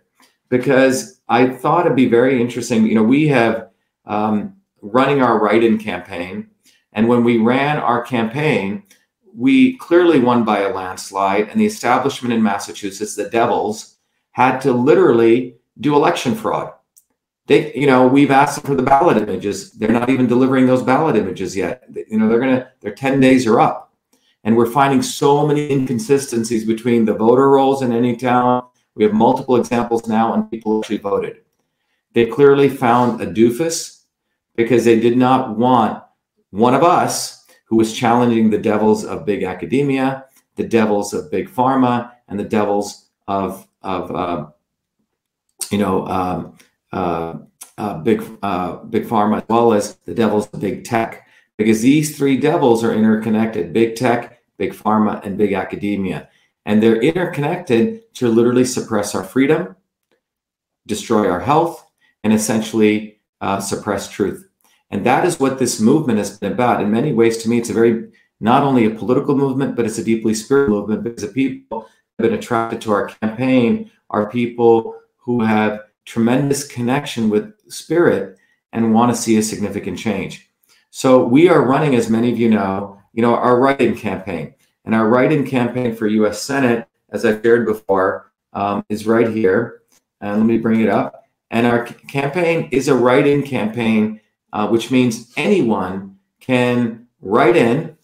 Because 0.48 1.20
I 1.28 1.48
thought 1.48 1.86
it'd 1.86 1.96
be 1.96 2.08
very 2.08 2.40
interesting. 2.40 2.86
You 2.86 2.94
know, 2.94 3.02
we 3.02 3.26
have 3.28 3.70
um, 4.04 4.56
running 4.82 5.22
our 5.22 5.38
write-in 5.38 5.78
campaign, 5.78 6.48
and 6.92 7.08
when 7.08 7.24
we 7.24 7.38
ran 7.38 7.78
our 7.78 8.02
campaign, 8.02 8.84
we 9.34 9.76
clearly 9.78 10.20
won 10.20 10.44
by 10.44 10.60
a 10.60 10.72
landslide. 10.72 11.48
And 11.48 11.60
the 11.60 11.66
establishment 11.66 12.32
in 12.32 12.42
Massachusetts, 12.42 13.16
the 13.16 13.28
Devils, 13.28 13.96
had 14.30 14.60
to 14.60 14.72
literally 14.72 15.56
do 15.80 15.96
election 15.96 16.34
fraud. 16.34 16.72
They, 17.46 17.74
you 17.74 17.86
know, 17.86 18.06
we've 18.06 18.30
asked 18.30 18.64
for 18.64 18.74
the 18.74 18.82
ballot 18.82 19.18
images. 19.18 19.72
They're 19.72 19.92
not 19.92 20.08
even 20.08 20.26
delivering 20.26 20.66
those 20.66 20.82
ballot 20.82 21.16
images 21.16 21.54
yet. 21.54 21.84
You 22.08 22.18
know, 22.18 22.28
they're 22.28 22.40
gonna, 22.40 22.70
their 22.80 22.94
10 22.94 23.20
days 23.20 23.46
are 23.46 23.60
up. 23.60 23.92
And 24.44 24.56
we're 24.56 24.70
finding 24.70 25.02
so 25.02 25.46
many 25.46 25.70
inconsistencies 25.70 26.64
between 26.64 27.04
the 27.04 27.14
voter 27.14 27.50
rolls 27.50 27.82
in 27.82 27.92
any 27.92 28.16
town. 28.16 28.66
We 28.94 29.04
have 29.04 29.12
multiple 29.12 29.56
examples 29.56 30.06
now 30.06 30.32
on 30.32 30.48
people 30.48 30.80
actually 30.80 30.98
voted. 30.98 31.38
They 32.12 32.26
clearly 32.26 32.68
found 32.68 33.20
a 33.20 33.26
doofus 33.26 34.02
because 34.54 34.84
they 34.84 35.00
did 35.00 35.16
not 35.16 35.58
want 35.58 36.02
one 36.50 36.74
of 36.74 36.84
us 36.84 37.44
who 37.66 37.76
was 37.76 37.96
challenging 37.96 38.50
the 38.50 38.58
devils 38.58 39.04
of 39.04 39.26
big 39.26 39.42
academia, 39.42 40.26
the 40.56 40.64
devils 40.64 41.12
of 41.12 41.30
big 41.30 41.48
pharma, 41.48 42.12
and 42.28 42.38
the 42.38 42.44
devils 42.44 43.08
of, 43.26 43.66
of 43.82 44.14
uh, 44.14 44.46
you 45.70 45.78
know, 45.78 46.06
um, 46.06 46.56
uh, 46.94 47.38
uh, 47.76 47.98
big, 47.98 48.22
uh, 48.42 48.76
big 48.84 49.04
pharma, 49.04 49.38
as 49.38 49.44
well 49.48 49.72
as 49.72 49.96
the 50.06 50.14
devils 50.14 50.46
big 50.46 50.84
tech 50.84 51.24
because 51.56 51.82
these 51.82 52.16
three 52.16 52.36
devils 52.36 52.82
are 52.82 52.94
interconnected 52.94 53.72
big 53.72 53.96
tech, 53.96 54.40
big 54.58 54.72
pharma, 54.72 55.24
and 55.24 55.38
big 55.38 55.52
academia. 55.52 56.28
And 56.66 56.82
they're 56.82 57.00
interconnected 57.00 58.14
to 58.14 58.28
literally 58.28 58.64
suppress 58.64 59.14
our 59.14 59.24
freedom, 59.24 59.76
destroy 60.86 61.28
our 61.28 61.40
health, 61.40 61.86
and 62.22 62.32
essentially 62.32 63.20
uh, 63.40 63.60
suppress 63.60 64.08
truth. 64.08 64.48
And 64.90 65.04
that 65.04 65.24
is 65.24 65.40
what 65.40 65.58
this 65.58 65.80
movement 65.80 66.18
has 66.18 66.38
been 66.38 66.52
about. 66.52 66.80
In 66.80 66.90
many 66.90 67.12
ways, 67.12 67.42
to 67.42 67.48
me, 67.48 67.58
it's 67.58 67.70
a 67.70 67.74
very 67.74 68.08
not 68.40 68.62
only 68.62 68.84
a 68.84 68.90
political 68.90 69.36
movement, 69.36 69.76
but 69.76 69.84
it's 69.84 69.98
a 69.98 70.04
deeply 70.04 70.34
spiritual 70.34 70.80
movement 70.80 71.04
because 71.04 71.22
the 71.22 71.28
people 71.28 71.88
have 72.18 72.28
been 72.28 72.38
attracted 72.38 72.80
to 72.82 72.92
our 72.92 73.08
campaign 73.08 73.90
are 74.10 74.30
people 74.30 74.96
who 75.16 75.42
have 75.42 75.83
tremendous 76.04 76.66
connection 76.66 77.30
with 77.30 77.52
spirit 77.70 78.38
and 78.72 78.94
want 78.94 79.14
to 79.14 79.20
see 79.20 79.36
a 79.38 79.42
significant 79.42 79.98
change. 79.98 80.50
So 80.90 81.24
we 81.24 81.48
are 81.48 81.62
running, 81.62 81.94
as 81.94 82.10
many 82.10 82.32
of 82.32 82.38
you 82.38 82.50
know, 82.50 83.00
you 83.12 83.22
know, 83.22 83.34
our 83.34 83.58
write-in 83.58 83.96
campaign. 83.96 84.54
And 84.84 84.94
our 84.94 85.08
write-in 85.08 85.46
campaign 85.46 85.94
for 85.94 86.06
U.S. 86.06 86.42
Senate, 86.42 86.86
as 87.10 87.24
I 87.24 87.40
shared 87.40 87.66
before, 87.66 88.32
um, 88.52 88.84
is 88.88 89.06
right 89.06 89.28
here. 89.28 89.82
And 90.20 90.38
let 90.38 90.46
me 90.46 90.58
bring 90.58 90.80
it 90.80 90.88
up. 90.88 91.24
And 91.50 91.66
our 91.66 91.84
campaign 91.84 92.68
is 92.70 92.88
a 92.88 92.94
write-in 92.94 93.42
campaign, 93.42 94.20
uh, 94.52 94.68
which 94.68 94.90
means 94.90 95.32
anyone 95.36 96.18
can 96.40 97.06
write 97.20 97.56
in 97.56 97.96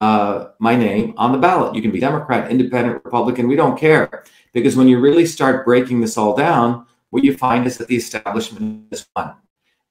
uh, 0.00 0.48
my 0.58 0.76
name 0.76 1.14
on 1.16 1.32
the 1.32 1.38
ballot. 1.38 1.74
You 1.74 1.82
can 1.82 1.90
be 1.90 2.00
Democrat, 2.00 2.50
Independent, 2.50 3.04
Republican. 3.04 3.48
We 3.48 3.56
don't 3.56 3.78
care 3.78 4.24
because 4.52 4.76
when 4.76 4.88
you 4.88 5.00
really 5.00 5.26
start 5.26 5.64
breaking 5.64 6.00
this 6.00 6.16
all 6.16 6.36
down, 6.36 6.86
what 7.10 7.24
you 7.24 7.36
find 7.36 7.66
is 7.66 7.78
that 7.78 7.88
the 7.88 7.96
establishment 7.96 8.86
is 8.92 9.06
one. 9.12 9.34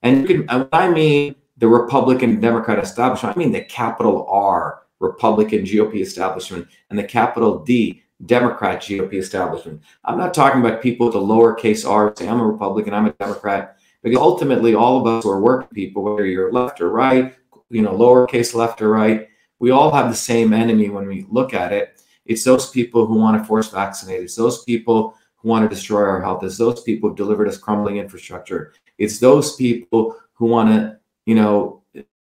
And 0.04 0.22
you 0.22 0.46
can, 0.46 0.68
I 0.72 0.90
mean 0.90 1.36
the 1.58 1.68
Republican 1.68 2.40
Democrat 2.40 2.80
establishment, 2.80 3.36
I 3.36 3.40
mean 3.40 3.52
the 3.52 3.64
capital 3.64 4.28
R 4.30 4.84
Republican 5.00 5.64
GOP 5.64 6.02
establishment 6.02 6.68
and 6.90 6.98
the 6.98 7.04
capital 7.04 7.64
D 7.64 8.04
Democrat 8.26 8.82
GOP 8.82 9.14
establishment. 9.14 9.82
I'm 10.06 10.18
not 10.18 10.34
talking 10.34 10.60
about 10.60 10.82
people 10.82 11.08
with 11.08 11.16
a 11.16 11.20
lowercase 11.20 11.88
r 11.88 12.14
say 12.18 12.28
I'm 12.28 12.40
a 12.40 12.46
Republican, 12.46 12.94
I'm 12.94 13.06
a 13.06 13.12
Democrat, 13.14 13.78
because 14.02 14.18
ultimately 14.18 14.74
all 14.74 15.00
of 15.00 15.08
us 15.08 15.26
are 15.26 15.40
working 15.40 15.70
people, 15.70 16.04
whether 16.04 16.26
you're 16.26 16.52
left 16.52 16.82
or 16.82 16.90
right, 16.90 17.36
you 17.70 17.82
know, 17.82 17.94
lowercase 17.94 18.56
left 18.56 18.82
or 18.82 18.90
right, 18.90 19.28
we 19.60 19.72
all 19.72 19.92
have 19.92 20.10
the 20.10 20.16
same 20.16 20.54
enemy 20.54 20.90
when 20.90 21.08
we 21.08 21.26
look 21.30 21.54
at 21.54 21.72
it. 21.72 22.02
It's 22.26 22.44
those 22.44 22.70
people 22.70 23.06
who 23.06 23.16
want 23.16 23.42
to 23.42 23.48
force 23.48 23.70
vaccinate. 23.70 24.22
It's 24.22 24.36
those 24.36 24.64
people 24.64 25.16
want 25.48 25.68
to 25.68 25.74
destroy 25.74 26.02
our 26.02 26.22
health. 26.22 26.44
It's 26.44 26.58
those 26.58 26.84
people 26.84 27.10
who 27.10 27.16
delivered 27.16 27.48
us 27.48 27.58
crumbling 27.58 27.98
infrastructure. 27.98 28.74
It's 28.98 29.20
those 29.20 29.56
people 29.56 30.16
who 30.34 30.46
want 30.46 30.70
to, 30.70 31.00
you 31.26 31.36
know, 31.36 31.82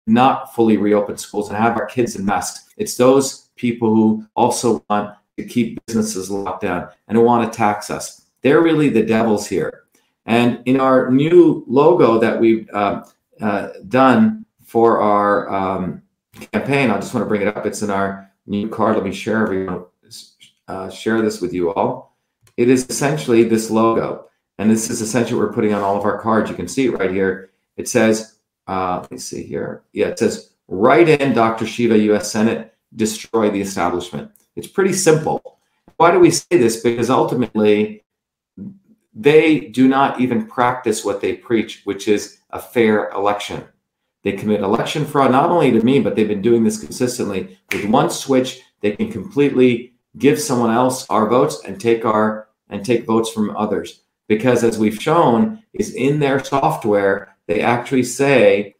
not 0.06 0.54
fully 0.54 0.76
reopen 0.76 1.18
schools 1.18 1.48
and 1.48 1.58
have 1.58 1.76
our 1.76 1.86
kids 1.86 2.16
in 2.16 2.24
masks. 2.24 2.72
It's 2.76 2.96
those 2.96 3.50
people 3.56 3.94
who 3.94 4.26
also 4.34 4.82
want 4.88 5.14
to 5.36 5.44
keep 5.44 5.84
businesses 5.86 6.30
locked 6.30 6.62
down 6.62 6.88
and 7.06 7.18
who 7.18 7.24
want 7.24 7.50
to 7.50 7.56
tax 7.56 7.90
us. 7.90 8.26
They're 8.42 8.62
really 8.62 8.88
the 8.88 9.02
devils 9.02 9.46
here. 9.46 9.84
And 10.26 10.62
in 10.66 10.80
our 10.80 11.10
new 11.10 11.64
logo 11.66 12.18
that 12.18 12.38
we've 12.38 12.68
uh, 12.72 13.04
uh, 13.40 13.68
done 13.88 14.44
for 14.64 15.00
our 15.00 15.48
um, 15.50 16.02
campaign, 16.52 16.90
I 16.90 16.96
just 16.96 17.14
want 17.14 17.24
to 17.24 17.28
bring 17.28 17.42
it 17.42 17.56
up. 17.56 17.66
It's 17.66 17.82
in 17.82 17.90
our 17.90 18.30
new 18.46 18.68
card. 18.68 18.96
Let 18.96 19.04
me 19.04 19.12
share 19.12 19.42
everyone, 19.42 19.84
uh, 20.68 20.90
share 20.90 21.22
this 21.22 21.40
with 21.40 21.52
you 21.52 21.72
all. 21.74 22.07
It 22.58 22.68
is 22.68 22.86
essentially 22.88 23.44
this 23.44 23.70
logo, 23.70 24.26
and 24.58 24.68
this 24.68 24.90
is 24.90 25.00
essentially 25.00 25.38
what 25.38 25.46
we're 25.46 25.54
putting 25.54 25.72
on 25.72 25.80
all 25.80 25.96
of 25.96 26.04
our 26.04 26.20
cards. 26.20 26.50
You 26.50 26.56
can 26.56 26.66
see 26.66 26.86
it 26.86 26.90
right 26.90 27.10
here. 27.10 27.52
It 27.76 27.88
says, 27.88 28.40
uh, 28.66 28.98
let 29.00 29.12
me 29.12 29.18
see 29.18 29.44
here. 29.44 29.84
Yeah, 29.92 30.08
it 30.08 30.18
says, 30.18 30.50
"Write 30.66 31.08
in 31.08 31.34
Dr. 31.34 31.66
Shiva, 31.66 31.96
U.S. 32.10 32.32
Senate, 32.32 32.74
destroy 32.96 33.48
the 33.48 33.60
establishment." 33.60 34.32
It's 34.56 34.66
pretty 34.66 34.92
simple. 34.92 35.60
Why 35.98 36.10
do 36.10 36.18
we 36.18 36.32
say 36.32 36.58
this? 36.58 36.82
Because 36.82 37.10
ultimately, 37.10 38.04
they 39.14 39.60
do 39.60 39.86
not 39.86 40.20
even 40.20 40.48
practice 40.48 41.04
what 41.04 41.20
they 41.20 41.34
preach, 41.34 41.82
which 41.84 42.08
is 42.08 42.38
a 42.50 42.58
fair 42.58 43.08
election. 43.10 43.62
They 44.24 44.32
commit 44.32 44.62
election 44.62 45.06
fraud, 45.06 45.30
not 45.30 45.50
only 45.50 45.70
to 45.70 45.84
me, 45.84 46.00
but 46.00 46.16
they've 46.16 46.26
been 46.26 46.42
doing 46.42 46.64
this 46.64 46.80
consistently. 46.80 47.56
With 47.72 47.84
one 47.84 48.10
switch, 48.10 48.62
they 48.80 48.96
can 48.96 49.12
completely 49.12 49.92
give 50.16 50.40
someone 50.40 50.72
else 50.72 51.06
our 51.08 51.28
votes 51.28 51.62
and 51.64 51.80
take 51.80 52.04
our 52.04 52.47
and 52.70 52.84
take 52.84 53.06
votes 53.06 53.30
from 53.30 53.56
others. 53.56 54.00
Because 54.28 54.62
as 54.62 54.78
we've 54.78 55.00
shown, 55.00 55.62
is 55.72 55.94
in 55.94 56.18
their 56.18 56.42
software, 56.42 57.36
they 57.46 57.60
actually 57.60 58.02
say, 58.02 58.74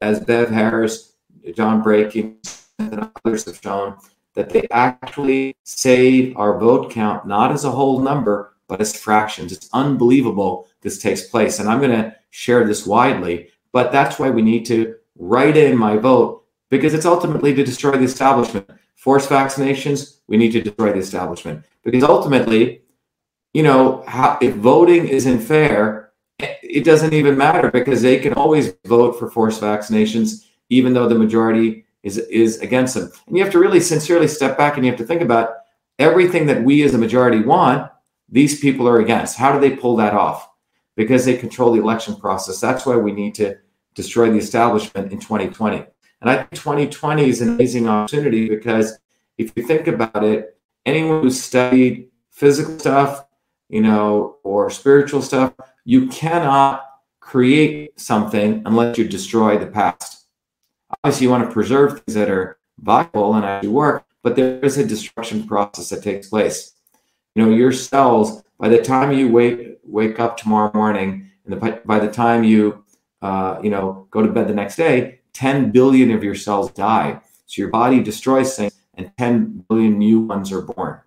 as 0.00 0.20
Bev 0.20 0.50
Harris, 0.50 1.12
John 1.54 1.82
Brakey, 1.82 2.36
and 2.78 3.10
others 3.24 3.44
have 3.44 3.60
shown, 3.62 3.96
that 4.34 4.50
they 4.50 4.66
actually 4.70 5.56
save 5.64 6.36
our 6.36 6.58
vote 6.58 6.90
count 6.90 7.26
not 7.26 7.52
as 7.52 7.64
a 7.64 7.70
whole 7.70 8.00
number, 8.00 8.54
but 8.66 8.80
as 8.80 8.96
fractions. 8.96 9.52
It's 9.52 9.68
unbelievable 9.72 10.66
this 10.80 10.98
takes 10.98 11.28
place. 11.28 11.58
And 11.58 11.68
I'm 11.68 11.80
going 11.80 11.90
to 11.90 12.14
share 12.30 12.66
this 12.66 12.86
widely, 12.86 13.48
but 13.72 13.92
that's 13.92 14.18
why 14.18 14.30
we 14.30 14.42
need 14.42 14.64
to 14.66 14.94
write 15.18 15.56
in 15.56 15.76
my 15.76 15.96
vote 15.96 16.44
because 16.70 16.94
it's 16.94 17.06
ultimately 17.06 17.54
to 17.54 17.64
destroy 17.64 17.92
the 17.92 18.04
establishment. 18.04 18.68
Force 18.96 19.26
vaccinations, 19.26 20.18
we 20.28 20.36
need 20.36 20.52
to 20.52 20.62
destroy 20.62 20.92
the 20.92 20.98
establishment 20.98 21.64
because 21.82 22.02
ultimately, 22.02 22.82
you 23.54 23.62
know, 23.62 24.04
how, 24.06 24.36
if 24.42 24.54
voting 24.56 25.08
isn't 25.08 25.38
fair, 25.38 26.10
it 26.38 26.84
doesn't 26.84 27.14
even 27.14 27.38
matter 27.38 27.70
because 27.70 28.02
they 28.02 28.18
can 28.18 28.34
always 28.34 28.74
vote 28.84 29.18
for 29.18 29.30
forced 29.30 29.62
vaccinations, 29.62 30.44
even 30.68 30.92
though 30.92 31.08
the 31.08 31.14
majority 31.14 31.86
is 32.02 32.18
is 32.18 32.58
against 32.60 32.94
them. 32.94 33.10
And 33.26 33.36
you 33.36 33.42
have 33.42 33.52
to 33.52 33.60
really 33.60 33.80
sincerely 33.80 34.28
step 34.28 34.58
back 34.58 34.76
and 34.76 34.84
you 34.84 34.90
have 34.90 34.98
to 34.98 35.06
think 35.06 35.22
about 35.22 35.54
everything 35.98 36.46
that 36.46 36.62
we 36.62 36.82
as 36.82 36.94
a 36.94 36.98
majority 36.98 37.40
want. 37.40 37.90
These 38.28 38.60
people 38.60 38.88
are 38.88 39.00
against. 39.00 39.36
How 39.36 39.52
do 39.52 39.60
they 39.60 39.76
pull 39.76 39.96
that 39.96 40.12
off? 40.12 40.50
Because 40.96 41.24
they 41.24 41.36
control 41.36 41.72
the 41.72 41.80
election 41.80 42.16
process. 42.16 42.60
That's 42.60 42.84
why 42.84 42.96
we 42.96 43.12
need 43.12 43.34
to 43.36 43.56
destroy 43.94 44.30
the 44.30 44.38
establishment 44.38 45.12
in 45.12 45.20
2020. 45.20 45.86
And 46.20 46.30
I 46.30 46.36
think 46.36 46.50
2020 46.52 47.28
is 47.28 47.40
an 47.40 47.50
amazing 47.50 47.88
opportunity 47.88 48.48
because 48.48 48.98
if 49.38 49.52
you 49.54 49.62
think 49.62 49.86
about 49.86 50.24
it, 50.24 50.58
anyone 50.84 51.22
who's 51.22 51.40
studied 51.40 52.08
physical 52.30 52.78
stuff, 52.78 53.23
you 53.68 53.80
know, 53.80 54.36
or 54.42 54.70
spiritual 54.70 55.22
stuff, 55.22 55.52
you 55.84 56.06
cannot 56.08 56.84
create 57.20 57.98
something 57.98 58.62
unless 58.66 58.98
you 58.98 59.08
destroy 59.08 59.58
the 59.58 59.66
past. 59.66 60.26
Obviously, 61.02 61.24
you 61.24 61.30
want 61.30 61.44
to 61.44 61.52
preserve 61.52 62.00
things 62.00 62.14
that 62.14 62.30
are 62.30 62.58
viable 62.78 63.34
and 63.34 63.44
actually 63.44 63.70
work, 63.70 64.04
but 64.22 64.36
there 64.36 64.60
is 64.60 64.78
a 64.78 64.86
destruction 64.86 65.46
process 65.46 65.88
that 65.88 66.02
takes 66.02 66.28
place. 66.28 66.72
You 67.34 67.44
know, 67.44 67.52
your 67.52 67.72
cells, 67.72 68.42
by 68.58 68.68
the 68.68 68.82
time 68.82 69.12
you 69.12 69.30
wake 69.30 69.78
wake 69.82 70.18
up 70.18 70.36
tomorrow 70.36 70.70
morning, 70.74 71.30
and 71.44 71.52
the, 71.52 71.80
by 71.84 71.98
the 71.98 72.10
time 72.10 72.44
you 72.44 72.84
uh, 73.22 73.58
you 73.62 73.70
know 73.70 74.06
go 74.10 74.22
to 74.22 74.32
bed 74.32 74.48
the 74.48 74.54
next 74.54 74.76
day, 74.76 75.20
10 75.32 75.72
billion 75.72 76.10
of 76.10 76.22
your 76.22 76.34
cells 76.34 76.70
die. 76.72 77.20
So 77.46 77.62
your 77.62 77.70
body 77.70 78.02
destroys 78.02 78.56
things, 78.56 78.72
and 78.94 79.10
10 79.18 79.64
billion 79.68 79.98
new 79.98 80.20
ones 80.20 80.52
are 80.52 80.62
born. 80.62 81.00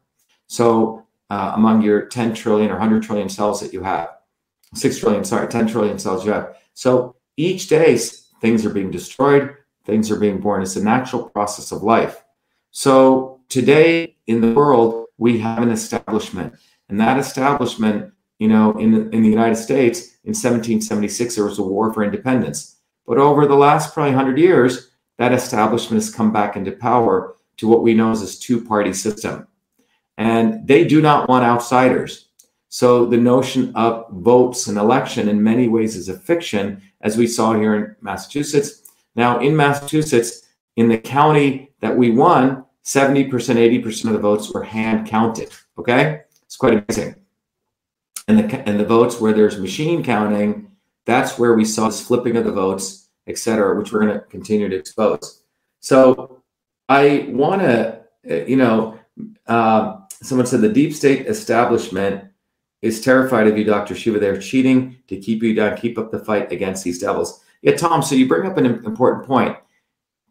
So 0.47 1.06
uh, 1.29 1.53
among 1.55 1.81
your 1.81 2.05
10 2.05 2.33
trillion 2.33 2.69
or 2.69 2.75
100 2.75 3.03
trillion 3.03 3.29
cells 3.29 3.59
that 3.61 3.73
you 3.73 3.83
have, 3.83 4.09
6 4.73 4.99
trillion, 4.99 5.23
sorry, 5.23 5.47
10 5.47 5.67
trillion 5.67 5.99
cells 5.99 6.25
you 6.25 6.31
have. 6.31 6.55
So 6.73 7.15
each 7.35 7.67
day 7.67 7.97
things 8.41 8.65
are 8.65 8.69
being 8.69 8.91
destroyed, 8.91 9.55
things 9.85 10.11
are 10.11 10.19
being 10.19 10.39
born. 10.39 10.61
It's 10.61 10.75
a 10.75 10.83
natural 10.83 11.29
process 11.29 11.71
of 11.71 11.83
life. 11.83 12.23
So 12.71 13.41
today 13.49 14.17
in 14.27 14.41
the 14.41 14.53
world, 14.53 15.07
we 15.17 15.39
have 15.39 15.63
an 15.63 15.71
establishment, 15.71 16.53
and 16.89 16.99
that 16.99 17.17
establishment, 17.17 18.13
you 18.39 18.47
know, 18.47 18.77
in 18.77 18.91
the, 18.91 19.09
in 19.09 19.23
the 19.23 19.29
United 19.29 19.55
States 19.55 20.17
in 20.23 20.33
1776, 20.33 21.35
there 21.35 21.45
was 21.45 21.59
a 21.59 21.63
war 21.63 21.91
for 21.91 22.03
independence. 22.03 22.77
But 23.07 23.17
over 23.17 23.47
the 23.47 23.55
last 23.55 23.93
probably 23.93 24.13
100 24.13 24.37
years, 24.37 24.91
that 25.17 25.33
establishment 25.33 26.03
has 26.03 26.13
come 26.13 26.31
back 26.31 26.55
into 26.55 26.71
power 26.71 27.35
to 27.57 27.67
what 27.67 27.81
we 27.81 27.93
know 27.93 28.11
as 28.11 28.21
a 28.21 28.39
two 28.39 28.63
party 28.63 28.93
system. 28.93 29.47
And 30.17 30.67
they 30.67 30.85
do 30.85 31.01
not 31.01 31.29
want 31.29 31.45
outsiders. 31.45 32.27
So 32.69 33.05
the 33.05 33.17
notion 33.17 33.71
of 33.75 34.09
votes 34.11 34.67
and 34.67 34.77
election 34.77 35.29
in 35.29 35.41
many 35.41 35.67
ways 35.67 35.95
is 35.95 36.09
a 36.09 36.19
fiction, 36.19 36.81
as 37.01 37.17
we 37.17 37.27
saw 37.27 37.53
here 37.53 37.75
in 37.75 37.95
Massachusetts. 38.01 38.83
Now, 39.15 39.39
in 39.39 39.55
Massachusetts, 39.55 40.47
in 40.75 40.87
the 40.87 40.97
county 40.97 41.71
that 41.81 41.95
we 41.95 42.11
won, 42.11 42.65
70%, 42.83 43.29
80% 43.29 44.05
of 44.05 44.13
the 44.13 44.19
votes 44.19 44.53
were 44.53 44.63
hand 44.63 45.07
counted. 45.07 45.51
Okay? 45.77 46.21
It's 46.43 46.55
quite 46.55 46.83
amazing. 46.87 47.15
And 48.27 48.39
the, 48.39 48.67
and 48.67 48.79
the 48.79 48.85
votes 48.85 49.21
where 49.21 49.33
there's 49.33 49.57
machine 49.57 50.03
counting, 50.03 50.69
that's 51.05 51.39
where 51.39 51.53
we 51.53 51.63
saw 51.63 51.87
this 51.87 52.05
flipping 52.05 52.35
of 52.35 52.43
the 52.43 52.51
votes, 52.51 53.09
et 53.27 53.37
cetera, 53.37 53.77
which 53.77 53.91
we're 53.91 54.01
going 54.01 54.13
to 54.13 54.25
continue 54.25 54.67
to 54.67 54.75
expose. 54.75 55.43
So 55.79 56.43
I 56.89 57.27
want 57.29 57.61
to, 57.61 58.01
you 58.23 58.57
know, 58.57 58.99
uh, 59.47 60.01
someone 60.21 60.47
said 60.47 60.61
the 60.61 60.69
deep 60.69 60.93
state 60.93 61.27
establishment 61.27 62.25
is 62.81 63.01
terrified 63.01 63.47
of 63.47 63.57
you, 63.57 63.63
Dr. 63.63 63.95
Shiva. 63.95 64.19
They're 64.19 64.39
cheating 64.39 64.97
to 65.07 65.17
keep 65.17 65.41
you 65.43 65.53
down, 65.53 65.77
keep 65.77 65.97
up 65.97 66.11
the 66.11 66.19
fight 66.19 66.51
against 66.51 66.83
these 66.83 66.99
devils. 66.99 67.43
Yeah, 67.61 67.75
Tom, 67.75 68.01
so 68.01 68.15
you 68.15 68.27
bring 68.27 68.49
up 68.49 68.57
an 68.57 68.65
important 68.65 69.25
point. 69.25 69.57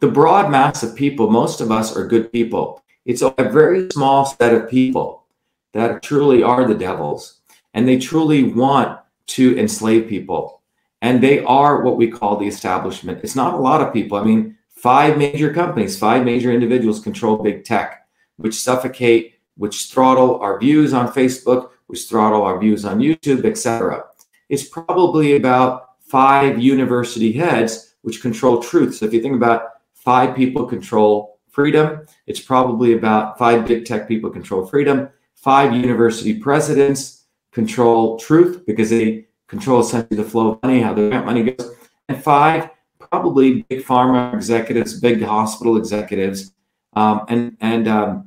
The 0.00 0.08
broad 0.08 0.50
mass 0.50 0.82
of 0.82 0.94
people, 0.94 1.30
most 1.30 1.60
of 1.60 1.72
us 1.72 1.96
are 1.96 2.06
good 2.06 2.30
people. 2.30 2.82
It's 3.04 3.22
a 3.22 3.32
very 3.38 3.88
small 3.90 4.26
set 4.26 4.52
of 4.54 4.68
people 4.68 5.24
that 5.72 6.02
truly 6.02 6.42
are 6.42 6.66
the 6.66 6.74
devils, 6.74 7.40
and 7.74 7.86
they 7.86 7.98
truly 7.98 8.44
want 8.44 8.98
to 9.26 9.58
enslave 9.58 10.08
people. 10.08 10.62
And 11.02 11.22
they 11.22 11.44
are 11.44 11.82
what 11.82 11.96
we 11.96 12.08
call 12.08 12.36
the 12.36 12.48
establishment. 12.48 13.20
It's 13.22 13.36
not 13.36 13.54
a 13.54 13.58
lot 13.58 13.80
of 13.80 13.92
people. 13.92 14.18
I 14.18 14.24
mean, 14.24 14.56
five 14.70 15.18
major 15.18 15.52
companies, 15.52 15.98
five 15.98 16.24
major 16.24 16.52
individuals 16.52 17.00
control 17.00 17.36
big 17.36 17.64
tech, 17.64 18.06
which 18.36 18.54
suffocate, 18.54 19.34
which 19.56 19.86
throttle 19.90 20.38
our 20.40 20.58
views 20.58 20.92
on 20.92 21.12
Facebook, 21.12 21.70
which 21.86 22.08
throttle 22.08 22.42
our 22.42 22.58
views 22.58 22.84
on 22.84 22.98
YouTube, 22.98 23.44
etc. 23.44 24.04
It's 24.48 24.68
probably 24.68 25.36
about 25.36 25.96
five 26.00 26.60
university 26.62 27.32
heads 27.32 27.94
which 28.02 28.22
control 28.22 28.62
truth. 28.62 28.94
So 28.96 29.06
if 29.06 29.12
you 29.12 29.20
think 29.20 29.34
about 29.34 29.70
five 29.94 30.36
people 30.36 30.66
control 30.66 31.40
freedom, 31.50 32.06
it's 32.26 32.40
probably 32.40 32.92
about 32.92 33.38
five 33.38 33.66
big 33.66 33.84
tech 33.84 34.06
people 34.06 34.30
control 34.30 34.66
freedom, 34.66 35.08
five 35.34 35.74
university 35.74 36.38
presidents 36.38 37.24
control 37.52 38.18
truth 38.18 38.64
because 38.66 38.90
they 38.90 39.26
control 39.48 39.80
essentially 39.80 40.16
the 40.16 40.28
flow 40.28 40.52
of 40.52 40.62
money, 40.62 40.80
how 40.80 40.92
the 40.94 41.08
grant 41.08 41.26
money 41.26 41.42
goes, 41.42 41.74
and 42.08 42.22
five 42.22 42.70
probably 42.98 43.62
big 43.62 43.84
pharma 43.84 44.34
executives, 44.34 45.00
big 45.00 45.22
hospital 45.22 45.76
executives, 45.76 46.52
um, 46.94 47.24
and 47.28 47.56
and 47.60 47.88
um, 47.88 48.25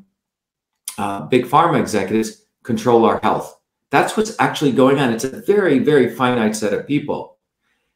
uh, 0.99 1.21
big 1.27 1.45
pharma 1.45 1.79
executives 1.79 2.45
control 2.63 3.05
our 3.05 3.19
health. 3.21 3.59
That's 3.89 4.15
what's 4.15 4.35
actually 4.39 4.73
going 4.73 4.99
on. 4.99 5.11
It's 5.13 5.23
a 5.23 5.41
very 5.41 5.79
very 5.79 6.07
finite 6.13 6.55
set 6.55 6.73
of 6.73 6.85
people, 6.85 7.37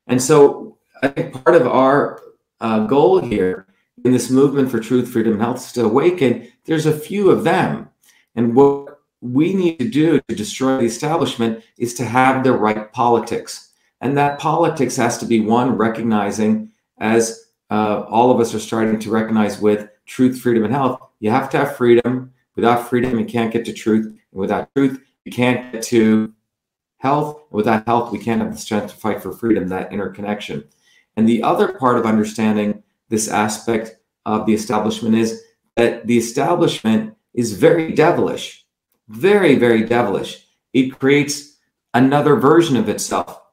and 0.08 0.22
so 0.22 0.78
I 1.02 1.10
think 1.10 1.44
part 1.44 1.56
of 1.56 1.68
our 1.68 2.22
uh, 2.62 2.88
goal 2.88 3.20
here 3.20 3.68
in 4.06 4.12
this 4.12 4.30
movement 4.30 4.72
for 4.72 4.80
truth, 4.80 5.10
freedom, 5.10 5.40
health 5.40 5.74
to 5.74 5.86
awaken. 5.86 6.48
There's 6.66 6.86
a 6.86 6.98
few 6.98 7.30
of 7.30 7.44
them, 7.44 7.90
and 8.36 8.56
what 8.56 9.00
we 9.24 9.54
need 9.54 9.80
to 9.80 9.90
do 9.90 10.20
to 10.28 10.36
destroy 10.36 10.80
the 10.80 10.86
establishment 10.86 11.64
is 11.78 11.94
to 11.94 12.06
have 12.06 12.44
the 12.44 12.52
right 12.52 12.92
politics. 12.92 13.72
And 14.02 14.18
that 14.18 14.38
politics 14.38 14.98
has 14.98 15.18
to 15.20 15.26
be 15.26 15.40
one, 15.40 15.78
recognizing, 15.78 16.72
as 16.98 17.46
uh, 17.70 18.02
all 18.10 18.32
of 18.32 18.42
us 18.42 18.54
are 18.54 18.60
starting 18.60 19.00
to 19.00 19.10
recognize 19.10 19.62
with 19.62 19.88
truth, 20.06 20.42
freedom, 20.42 20.66
and 20.66 20.74
health, 20.74 21.00
you 21.22 21.32
have 21.32 21.50
to 21.52 21.58
have 21.58 21.78
freedom. 21.78 22.33
Without 22.56 22.88
freedom, 22.88 23.20
you 23.20 23.26
can't 23.26 23.52
get 23.52 23.66
to 23.66 23.74
truth. 23.74 24.06
And 24.06 24.18
without 24.32 24.70
truth, 24.76 25.00
you 25.26 25.32
can't 25.32 25.72
get 25.72 25.84
to 25.84 26.34
health. 26.98 27.42
And 27.50 27.58
without 27.58 27.86
health, 27.86 28.12
we 28.12 28.20
can't 28.20 28.42
have 28.42 28.54
the 28.54 28.60
strength 28.60 28.92
to 28.92 28.98
fight 28.98 29.22
for 29.22 29.32
freedom, 29.32 29.68
that 29.70 29.92
interconnection. 29.92 30.64
And 31.16 31.28
the 31.28 31.44
other 31.44 31.74
part 31.74 31.98
of 31.98 32.06
understanding 32.06 32.84
this 33.10 33.28
aspect 33.28 33.98
of 34.26 34.46
the 34.46 34.54
establishment 34.54 35.16
is 35.16 35.42
that 35.76 36.08
the 36.08 36.18
establishment 36.18 37.16
is 37.34 37.54
very 37.54 37.94
devilish, 37.94 38.66
very, 39.08 39.56
very 39.56 39.84
devilish. 39.84 40.46
It 40.74 41.00
creates 41.00 41.58
another 41.94 42.36
version 42.36 42.78
of 42.78 42.90
itself 42.90 43.44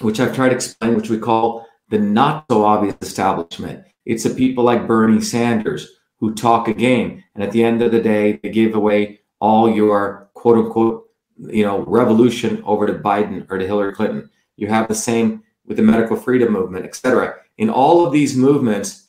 which 0.00 0.20
I've 0.20 0.34
tried 0.34 0.50
to 0.50 0.54
explain, 0.54 0.94
which 0.94 1.10
we 1.10 1.18
call 1.18 1.66
the 1.88 1.98
not 1.98 2.46
so 2.50 2.64
obvious 2.64 2.96
establishment. 3.00 3.84
It's 4.04 4.24
the 4.24 4.34
people 4.34 4.64
like 4.64 4.86
Bernie 4.86 5.20
Sanders 5.20 5.97
who 6.20 6.34
talk 6.34 6.68
a 6.68 6.74
game, 6.74 7.22
and 7.34 7.44
at 7.44 7.52
the 7.52 7.62
end 7.62 7.82
of 7.82 7.92
the 7.92 8.00
day, 8.00 8.38
they 8.42 8.50
give 8.50 8.74
away 8.74 9.20
all 9.40 9.72
your 9.72 10.30
quote 10.34 10.58
unquote, 10.58 11.08
you 11.38 11.64
know, 11.64 11.84
revolution 11.84 12.62
over 12.64 12.86
to 12.86 12.94
Biden 12.94 13.46
or 13.50 13.58
to 13.58 13.66
Hillary 13.66 13.92
Clinton. 13.92 14.28
You 14.56 14.66
have 14.68 14.88
the 14.88 14.94
same 14.94 15.42
with 15.66 15.76
the 15.76 15.82
medical 15.82 16.16
freedom 16.16 16.52
movement, 16.52 16.84
etc. 16.84 17.36
In 17.58 17.70
all 17.70 18.04
of 18.04 18.12
these 18.12 18.36
movements, 18.36 19.08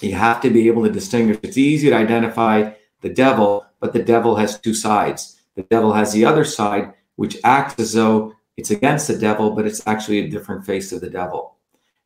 you 0.00 0.14
have 0.14 0.40
to 0.42 0.50
be 0.50 0.66
able 0.66 0.82
to 0.84 0.90
distinguish. 0.90 1.38
It's 1.42 1.58
easy 1.58 1.90
to 1.90 1.96
identify 1.96 2.72
the 3.00 3.10
devil, 3.10 3.66
but 3.80 3.92
the 3.92 4.02
devil 4.02 4.34
has 4.36 4.58
two 4.58 4.74
sides. 4.74 5.40
The 5.54 5.62
devil 5.64 5.92
has 5.92 6.12
the 6.12 6.24
other 6.24 6.44
side, 6.44 6.94
which 7.16 7.36
acts 7.44 7.78
as 7.78 7.92
though 7.92 8.34
it's 8.56 8.70
against 8.70 9.08
the 9.08 9.18
devil, 9.18 9.50
but 9.50 9.66
it's 9.66 9.86
actually 9.86 10.20
a 10.20 10.28
different 10.28 10.64
face 10.64 10.90
of 10.92 11.00
the 11.00 11.10
devil. 11.10 11.56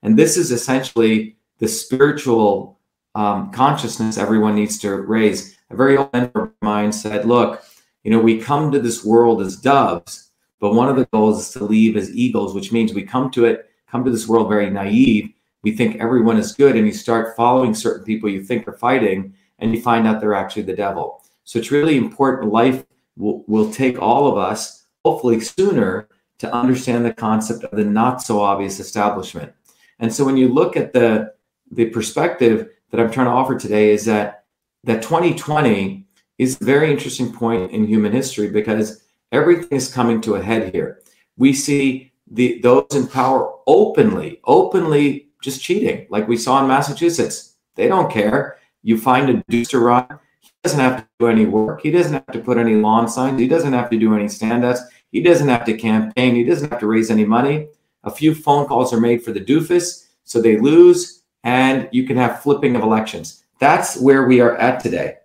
And 0.02 0.18
this 0.18 0.36
is 0.36 0.50
essentially 0.50 1.36
the 1.58 1.68
spiritual 1.68 2.77
um, 3.14 3.50
consciousness 3.50 4.18
everyone 4.18 4.54
needs 4.54 4.78
to 4.78 4.94
raise. 4.94 5.56
A 5.70 5.76
very 5.76 5.96
old 5.96 6.12
mentor 6.12 6.44
of 6.44 6.52
mine 6.62 6.92
said, 6.92 7.24
Look, 7.24 7.62
you 8.04 8.10
know, 8.10 8.20
we 8.20 8.40
come 8.40 8.70
to 8.70 8.80
this 8.80 9.04
world 9.04 9.42
as 9.42 9.56
doves, 9.56 10.30
but 10.60 10.74
one 10.74 10.88
of 10.88 10.96
the 10.96 11.06
goals 11.06 11.40
is 11.40 11.50
to 11.52 11.64
leave 11.64 11.96
as 11.96 12.14
eagles, 12.14 12.54
which 12.54 12.72
means 12.72 12.92
we 12.94 13.02
come 13.02 13.30
to 13.32 13.44
it, 13.44 13.70
come 13.90 14.04
to 14.04 14.10
this 14.10 14.28
world 14.28 14.48
very 14.48 14.70
naive. 14.70 15.30
We 15.62 15.76
think 15.76 15.96
everyone 15.96 16.38
is 16.38 16.52
good, 16.52 16.76
and 16.76 16.86
you 16.86 16.92
start 16.92 17.36
following 17.36 17.74
certain 17.74 18.04
people 18.04 18.30
you 18.30 18.42
think 18.42 18.66
are 18.68 18.72
fighting, 18.72 19.34
and 19.58 19.74
you 19.74 19.82
find 19.82 20.06
out 20.06 20.20
they're 20.20 20.34
actually 20.34 20.62
the 20.62 20.76
devil. 20.76 21.24
So 21.44 21.58
it's 21.58 21.70
really 21.70 21.96
important. 21.96 22.52
Life 22.52 22.84
will, 23.16 23.44
will 23.46 23.72
take 23.72 24.00
all 24.00 24.28
of 24.28 24.38
us, 24.38 24.86
hopefully 25.04 25.40
sooner, 25.40 26.08
to 26.38 26.52
understand 26.52 27.04
the 27.04 27.12
concept 27.12 27.64
of 27.64 27.76
the 27.76 27.84
not 27.84 28.22
so 28.22 28.40
obvious 28.40 28.78
establishment. 28.78 29.52
And 29.98 30.14
so 30.14 30.24
when 30.24 30.36
you 30.36 30.48
look 30.48 30.76
at 30.76 30.92
the 30.92 31.32
the 31.70 31.86
perspective 31.86 32.70
that 32.90 33.00
I'm 33.00 33.10
trying 33.10 33.26
to 33.26 33.32
offer 33.32 33.58
today 33.58 33.90
is 33.90 34.04
that 34.06 34.44
that 34.84 35.02
2020 35.02 36.06
is 36.38 36.60
a 36.60 36.64
very 36.64 36.90
interesting 36.90 37.32
point 37.32 37.72
in 37.72 37.86
human 37.86 38.12
history 38.12 38.48
because 38.48 39.02
everything 39.32 39.76
is 39.76 39.92
coming 39.92 40.20
to 40.22 40.36
a 40.36 40.42
head 40.42 40.72
here. 40.74 41.02
We 41.36 41.52
see 41.52 42.12
the 42.30 42.60
those 42.60 42.86
in 42.94 43.06
power 43.06 43.52
openly, 43.66 44.40
openly 44.44 45.28
just 45.42 45.62
cheating, 45.62 46.06
like 46.10 46.28
we 46.28 46.36
saw 46.36 46.60
in 46.60 46.68
Massachusetts. 46.68 47.54
They 47.74 47.88
don't 47.88 48.10
care. 48.10 48.58
You 48.82 48.98
find 48.98 49.30
a 49.30 49.44
duce 49.48 49.68
to 49.68 49.78
run. 49.78 50.06
He 50.40 50.50
doesn't 50.62 50.80
have 50.80 51.00
to 51.02 51.06
do 51.20 51.26
any 51.28 51.46
work. 51.46 51.82
He 51.82 51.90
doesn't 51.90 52.12
have 52.12 52.26
to 52.32 52.40
put 52.40 52.58
any 52.58 52.74
lawn 52.74 53.08
signs. 53.08 53.40
He 53.40 53.48
doesn't 53.48 53.72
have 53.72 53.90
to 53.90 53.98
do 53.98 54.14
any 54.14 54.24
standouts. 54.24 54.80
He 55.12 55.22
doesn't 55.22 55.48
have 55.48 55.64
to 55.66 55.76
campaign. 55.76 56.34
He 56.34 56.44
doesn't 56.44 56.70
have 56.70 56.80
to 56.80 56.86
raise 56.86 57.10
any 57.10 57.24
money. 57.24 57.68
A 58.04 58.10
few 58.10 58.34
phone 58.34 58.66
calls 58.66 58.92
are 58.92 59.00
made 59.00 59.22
for 59.22 59.32
the 59.32 59.40
doofus, 59.40 60.06
so 60.24 60.40
they 60.40 60.58
lose, 60.58 61.17
and 61.44 61.88
you 61.92 62.04
can 62.04 62.16
have 62.16 62.42
flipping 62.42 62.76
of 62.76 62.82
elections. 62.82 63.44
That's 63.58 64.00
where 64.00 64.26
we 64.26 64.40
are 64.40 64.56
at 64.56 64.80
today. 64.80 65.16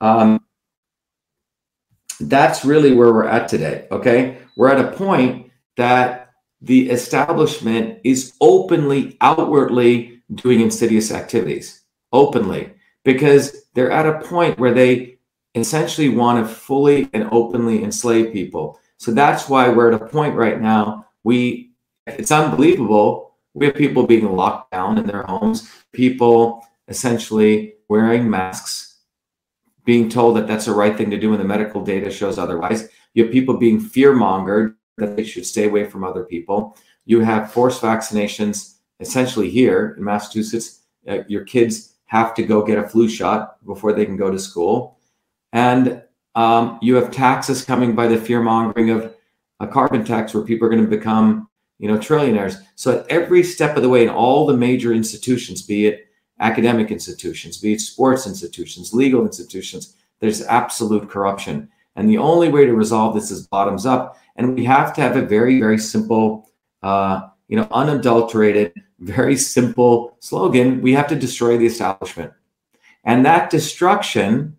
Um, 0.00 0.40
that's 2.20 2.64
really 2.64 2.94
where 2.94 3.12
we're 3.12 3.26
at 3.26 3.48
today. 3.48 3.86
Okay. 3.90 4.38
We're 4.56 4.70
at 4.70 4.84
a 4.84 4.96
point 4.96 5.50
that 5.76 6.30
the 6.60 6.90
establishment 6.90 8.00
is 8.04 8.34
openly, 8.40 9.16
outwardly 9.20 10.22
doing 10.34 10.60
insidious 10.60 11.10
activities, 11.10 11.82
openly, 12.12 12.72
because 13.04 13.64
they're 13.74 13.90
at 13.90 14.06
a 14.06 14.20
point 14.20 14.58
where 14.58 14.74
they 14.74 15.18
essentially 15.54 16.08
want 16.08 16.46
to 16.46 16.54
fully 16.54 17.08
and 17.12 17.28
openly 17.32 17.82
enslave 17.82 18.32
people. 18.32 18.78
So 18.98 19.12
that's 19.12 19.48
why 19.48 19.68
we're 19.70 19.92
at 19.92 20.02
a 20.02 20.06
point 20.06 20.34
right 20.36 20.60
now. 20.60 21.06
We, 21.24 21.72
it's 22.06 22.30
unbelievable. 22.30 23.29
We 23.54 23.66
have 23.66 23.74
people 23.74 24.06
being 24.06 24.30
locked 24.36 24.70
down 24.70 24.98
in 24.98 25.06
their 25.06 25.22
homes, 25.22 25.70
people 25.92 26.62
essentially 26.88 27.74
wearing 27.88 28.30
masks, 28.30 28.98
being 29.84 30.08
told 30.08 30.36
that 30.36 30.46
that's 30.46 30.66
the 30.66 30.74
right 30.74 30.96
thing 30.96 31.10
to 31.10 31.18
do 31.18 31.30
when 31.30 31.38
the 31.38 31.44
medical 31.44 31.82
data 31.82 32.10
shows 32.10 32.38
otherwise. 32.38 32.88
You 33.14 33.24
have 33.24 33.32
people 33.32 33.56
being 33.56 33.80
fear 33.80 34.12
mongered 34.12 34.74
that 34.98 35.16
they 35.16 35.24
should 35.24 35.46
stay 35.46 35.66
away 35.66 35.84
from 35.84 36.04
other 36.04 36.24
people. 36.24 36.76
You 37.04 37.20
have 37.20 37.52
forced 37.52 37.82
vaccinations 37.82 38.76
essentially 39.00 39.50
here 39.50 39.94
in 39.96 40.04
Massachusetts. 40.04 40.82
Uh, 41.08 41.20
your 41.26 41.44
kids 41.44 41.94
have 42.06 42.34
to 42.34 42.42
go 42.42 42.64
get 42.64 42.78
a 42.78 42.88
flu 42.88 43.08
shot 43.08 43.64
before 43.64 43.92
they 43.92 44.04
can 44.04 44.16
go 44.16 44.30
to 44.30 44.38
school. 44.38 44.98
And 45.52 46.02
um, 46.34 46.78
you 46.82 46.94
have 46.96 47.10
taxes 47.10 47.64
coming 47.64 47.94
by 47.94 48.06
the 48.06 48.16
fear 48.18 48.42
mongering 48.42 48.90
of 48.90 49.14
a 49.58 49.66
carbon 49.66 50.04
tax 50.04 50.34
where 50.34 50.44
people 50.44 50.66
are 50.66 50.70
going 50.70 50.84
to 50.84 50.96
become, 50.96 51.48
you 51.80 51.88
know, 51.88 51.98
trillionaires. 51.98 52.62
So 52.76 53.00
at 53.00 53.06
every 53.08 53.42
step 53.42 53.76
of 53.76 53.82
the 53.82 53.88
way 53.88 54.02
in 54.02 54.08
all 54.08 54.46
the 54.46 54.56
major 54.56 54.92
institutions, 54.92 55.62
be 55.62 55.86
it 55.86 56.06
academic 56.38 56.90
institutions, 56.90 57.58
be 57.58 57.72
it 57.72 57.80
sports 57.80 58.26
institutions, 58.26 58.94
legal 58.94 59.22
institutions, 59.22 59.96
there's 60.20 60.42
absolute 60.42 61.08
corruption. 61.08 61.68
And 61.96 62.08
the 62.08 62.18
only 62.18 62.48
way 62.48 62.66
to 62.66 62.74
resolve 62.74 63.14
this 63.14 63.30
is 63.30 63.46
bottoms 63.46 63.86
up. 63.86 64.16
And 64.36 64.54
we 64.54 64.64
have 64.64 64.94
to 64.94 65.00
have 65.00 65.16
a 65.16 65.22
very, 65.22 65.58
very 65.58 65.78
simple, 65.78 66.50
uh, 66.82 67.22
you 67.48 67.56
know, 67.56 67.66
unadulterated, 67.72 68.72
very 69.00 69.36
simple 69.36 70.16
slogan. 70.20 70.82
We 70.82 70.92
have 70.92 71.08
to 71.08 71.16
destroy 71.16 71.58
the 71.58 71.66
establishment. 71.66 72.32
And 73.04 73.24
that 73.24 73.50
destruction 73.50 74.56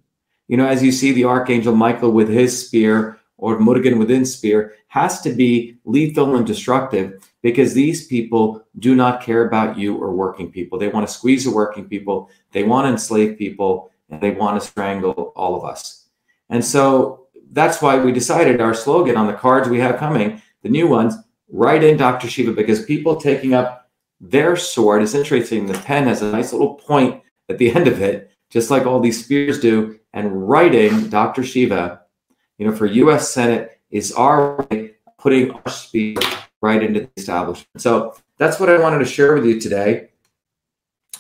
you 0.52 0.58
know, 0.58 0.68
as 0.68 0.84
you 0.84 0.92
see 0.92 1.14
the 1.14 1.24
Archangel 1.24 1.74
Michael 1.74 2.12
with 2.12 2.28
his 2.28 2.68
spear 2.68 3.18
or 3.42 3.60
Murugan 3.60 3.98
within 3.98 4.24
spear 4.24 4.76
has 4.88 5.20
to 5.22 5.34
be 5.34 5.76
lethal 5.84 6.36
and 6.36 6.46
destructive 6.46 7.28
because 7.42 7.74
these 7.74 8.08
people 8.08 8.64
do 8.80 8.96
not 8.96 9.22
care 9.22 9.46
about 9.48 9.78
you 9.78 9.98
or 9.98 10.12
working 10.12 10.52
people. 10.52 10.78
They 10.78 10.88
want 10.88 11.08
to 11.08 11.14
squeeze 11.14 11.44
the 11.44 11.52
working 11.52 11.90
people, 11.90 12.30
they 12.52 12.64
want 12.64 12.86
to 12.86 12.92
enslave 12.92 13.38
people, 13.38 13.92
and 14.10 14.22
they 14.22 14.32
want 14.32 14.62
to 14.62 14.66
strangle 14.66 15.34
all 15.36 15.56
of 15.56 15.66
us. 15.66 16.08
And 16.50 16.64
so 16.64 17.28
that's 17.52 17.82
why 17.82 17.98
we 17.98 18.12
decided 18.12 18.62
our 18.62 18.76
slogan 18.76 19.18
on 19.18 19.28
the 19.28 19.34
cards 19.34 19.68
we 19.68 19.80
have 19.80 19.98
coming, 19.98 20.42
the 20.62 20.70
new 20.70 20.88
ones, 20.88 21.16
write 21.50 21.84
in 21.84 21.98
Dr. 21.98 22.30
Shiva 22.30 22.54
because 22.54 22.86
people 22.86 23.16
taking 23.16 23.54
up 23.56 23.90
their 24.20 24.56
sword 24.56 25.02
is 25.02 25.16
interesting. 25.16 25.66
The 25.66 25.80
pen 25.80 26.08
has 26.08 26.22
a 26.22 26.32
nice 26.32 26.54
little 26.54 26.76
point 26.76 27.24
at 27.50 27.58
the 27.58 27.72
end 27.76 27.88
of 27.88 28.02
it, 28.04 28.32
just 28.52 28.70
like 28.70 28.86
all 28.86 29.00
these 29.00 29.24
spears 29.24 29.60
do 29.60 30.00
and 30.14 30.48
writing 30.48 31.10
Dr. 31.10 31.44
Shiva, 31.44 32.01
you 32.62 32.68
know, 32.68 32.76
for 32.76 32.86
U.S. 32.86 33.32
Senate 33.32 33.80
is 33.90 34.12
our 34.12 34.68
way 34.70 34.92
putting 35.18 35.50
our 35.50 35.68
speech 35.72 36.24
right 36.62 36.84
into 36.84 37.00
the 37.00 37.10
establishment. 37.18 37.82
So 37.82 38.16
that's 38.38 38.60
what 38.60 38.70
I 38.70 38.78
wanted 38.78 39.00
to 39.00 39.06
share 39.06 39.34
with 39.34 39.46
you 39.48 39.60
today. 39.60 40.10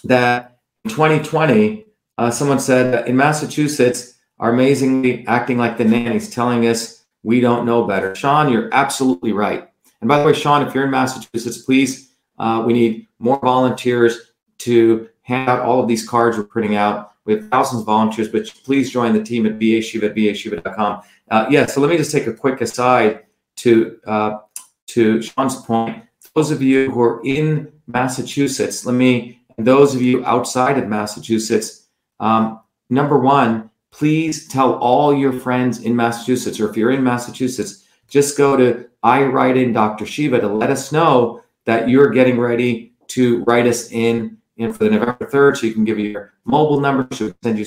that 0.03 0.59
in 0.85 0.91
2020, 0.91 1.85
uh, 2.19 2.29
someone 2.29 2.59
said 2.59 3.07
in 3.07 3.17
Massachusetts 3.17 4.19
are 4.37 4.53
amazingly 4.53 5.25
acting 5.25 5.57
like 5.57 5.79
the 5.79 5.83
nannies, 5.83 6.29
telling 6.29 6.67
us 6.67 7.05
we 7.23 7.41
don't 7.41 7.65
know 7.65 7.85
better. 7.87 8.13
Sean, 8.13 8.51
you're 8.51 8.69
absolutely 8.71 9.33
right. 9.33 9.67
And 10.01 10.07
by 10.07 10.19
the 10.19 10.25
way, 10.27 10.33
Sean, 10.33 10.67
if 10.67 10.75
you're 10.75 10.85
in 10.85 10.91
Massachusetts, 10.91 11.57
please, 11.57 12.13
uh, 12.37 12.61
we 12.63 12.73
need 12.73 13.07
more 13.17 13.39
volunteers 13.39 14.33
to 14.59 15.09
hand 15.23 15.49
out 15.49 15.61
all 15.61 15.81
of 15.81 15.87
these 15.87 16.07
cards 16.07 16.37
we're 16.37 16.43
printing 16.43 16.75
out. 16.75 17.13
We 17.25 17.33
have 17.33 17.49
thousands 17.49 17.81
of 17.81 17.85
volunteers, 17.85 18.29
but 18.29 18.45
please 18.63 18.91
join 18.91 19.13
the 19.13 19.23
team 19.23 19.45
at 19.45 19.59
vashiva 19.59 20.03
at 20.03 20.15
vashiva.com. 20.15 21.01
Uh, 21.31 21.47
yeah, 21.49 21.65
so 21.65 21.79
let 21.79 21.89
me 21.89 21.97
just 21.97 22.11
take 22.11 22.27
a 22.27 22.33
quick 22.33 22.59
aside 22.59 23.23
to 23.55 23.97
uh, 24.05 24.39
to 24.87 25.21
Sean's 25.21 25.55
point. 25.55 26.03
Those 26.35 26.51
of 26.51 26.61
you 26.61 26.91
who 26.91 27.01
are 27.01 27.21
in 27.25 27.71
Massachusetts, 27.87 28.85
let 28.85 28.93
me, 28.93 29.41
and 29.57 29.65
those 29.65 29.95
of 29.95 30.01
you 30.01 30.25
outside 30.25 30.77
of 30.77 30.87
Massachusetts, 30.87 31.87
um, 32.19 32.59
number 32.89 33.17
one, 33.17 33.69
please 33.91 34.47
tell 34.49 34.73
all 34.75 35.13
your 35.13 35.31
friends 35.31 35.83
in 35.83 35.95
Massachusetts, 35.95 36.59
or 36.59 36.69
if 36.69 36.75
you're 36.75 36.91
in 36.91 37.03
Massachusetts, 37.03 37.85
just 38.09 38.37
go 38.37 38.57
to 38.57 38.89
I 39.03 39.23
write 39.23 39.57
in 39.57 39.73
Dr. 39.73 40.05
Shiva 40.05 40.39
to 40.39 40.47
let 40.47 40.69
us 40.69 40.91
know 40.91 41.43
that 41.65 41.89
you're 41.89 42.09
getting 42.09 42.39
ready 42.39 42.93
to 43.07 43.43
write 43.45 43.67
us 43.67 43.91
in, 43.91 44.37
in 44.57 44.73
for 44.73 44.83
the 44.83 44.91
November 44.91 45.25
3rd. 45.25 45.57
So 45.57 45.67
you 45.67 45.73
can 45.73 45.85
give 45.85 45.97
your 45.97 46.33
mobile 46.45 46.79
number. 46.79 47.07
So 47.15 47.25
we 47.25 47.31
can 47.31 47.41
send 47.43 47.59
you, 47.59 47.65